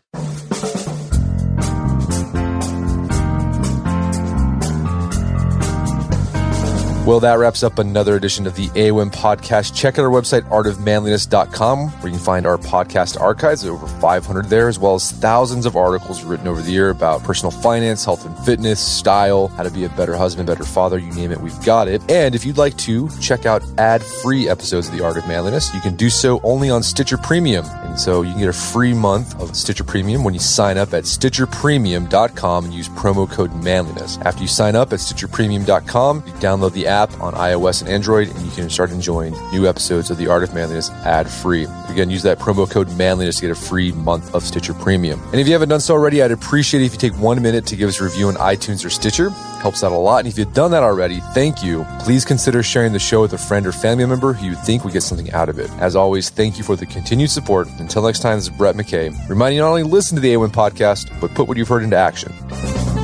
[7.08, 9.74] Well, that wraps up another edition of the AOM podcast.
[9.74, 14.68] Check out our website, artofmanliness.com, where you can find our podcast archives, over 500 there,
[14.68, 18.38] as well as thousands of articles written over the year about personal finance, health and
[18.40, 21.88] fitness, style, how to be a better husband, better father, you name it, we've got
[21.88, 22.02] it.
[22.12, 25.74] And if you'd like to check out ad free episodes of The Art of Manliness,
[25.74, 27.66] you can do so only on Stitcher Premium.
[27.84, 30.94] And so you can get a free month of Stitcher Premium when you sign up
[30.94, 34.18] at stitcherpremium.com and use promo code manliness.
[34.26, 38.28] After you sign up at stitcherpremium.com, you download the app app on iOS and Android,
[38.30, 41.68] and you can start enjoying new episodes of The Art of Manliness ad free.
[41.90, 45.22] Again, use that promo code manliness to get a free month of Stitcher Premium.
[45.32, 47.66] And if you haven't done so already, I'd appreciate it if you take one minute
[47.68, 49.30] to give us a review on iTunes or Stitcher.
[49.30, 50.20] Helps out a lot.
[50.20, 51.86] And if you've done that already, thank you.
[52.00, 54.94] Please consider sharing the show with a friend or family member who you think would
[54.94, 55.70] get something out of it.
[55.80, 57.68] As always, thank you for the continued support.
[57.80, 60.50] Until next time, this is Brett McKay, reminding you not only listen to the AOM
[60.50, 62.97] podcast, but put what you've heard into action.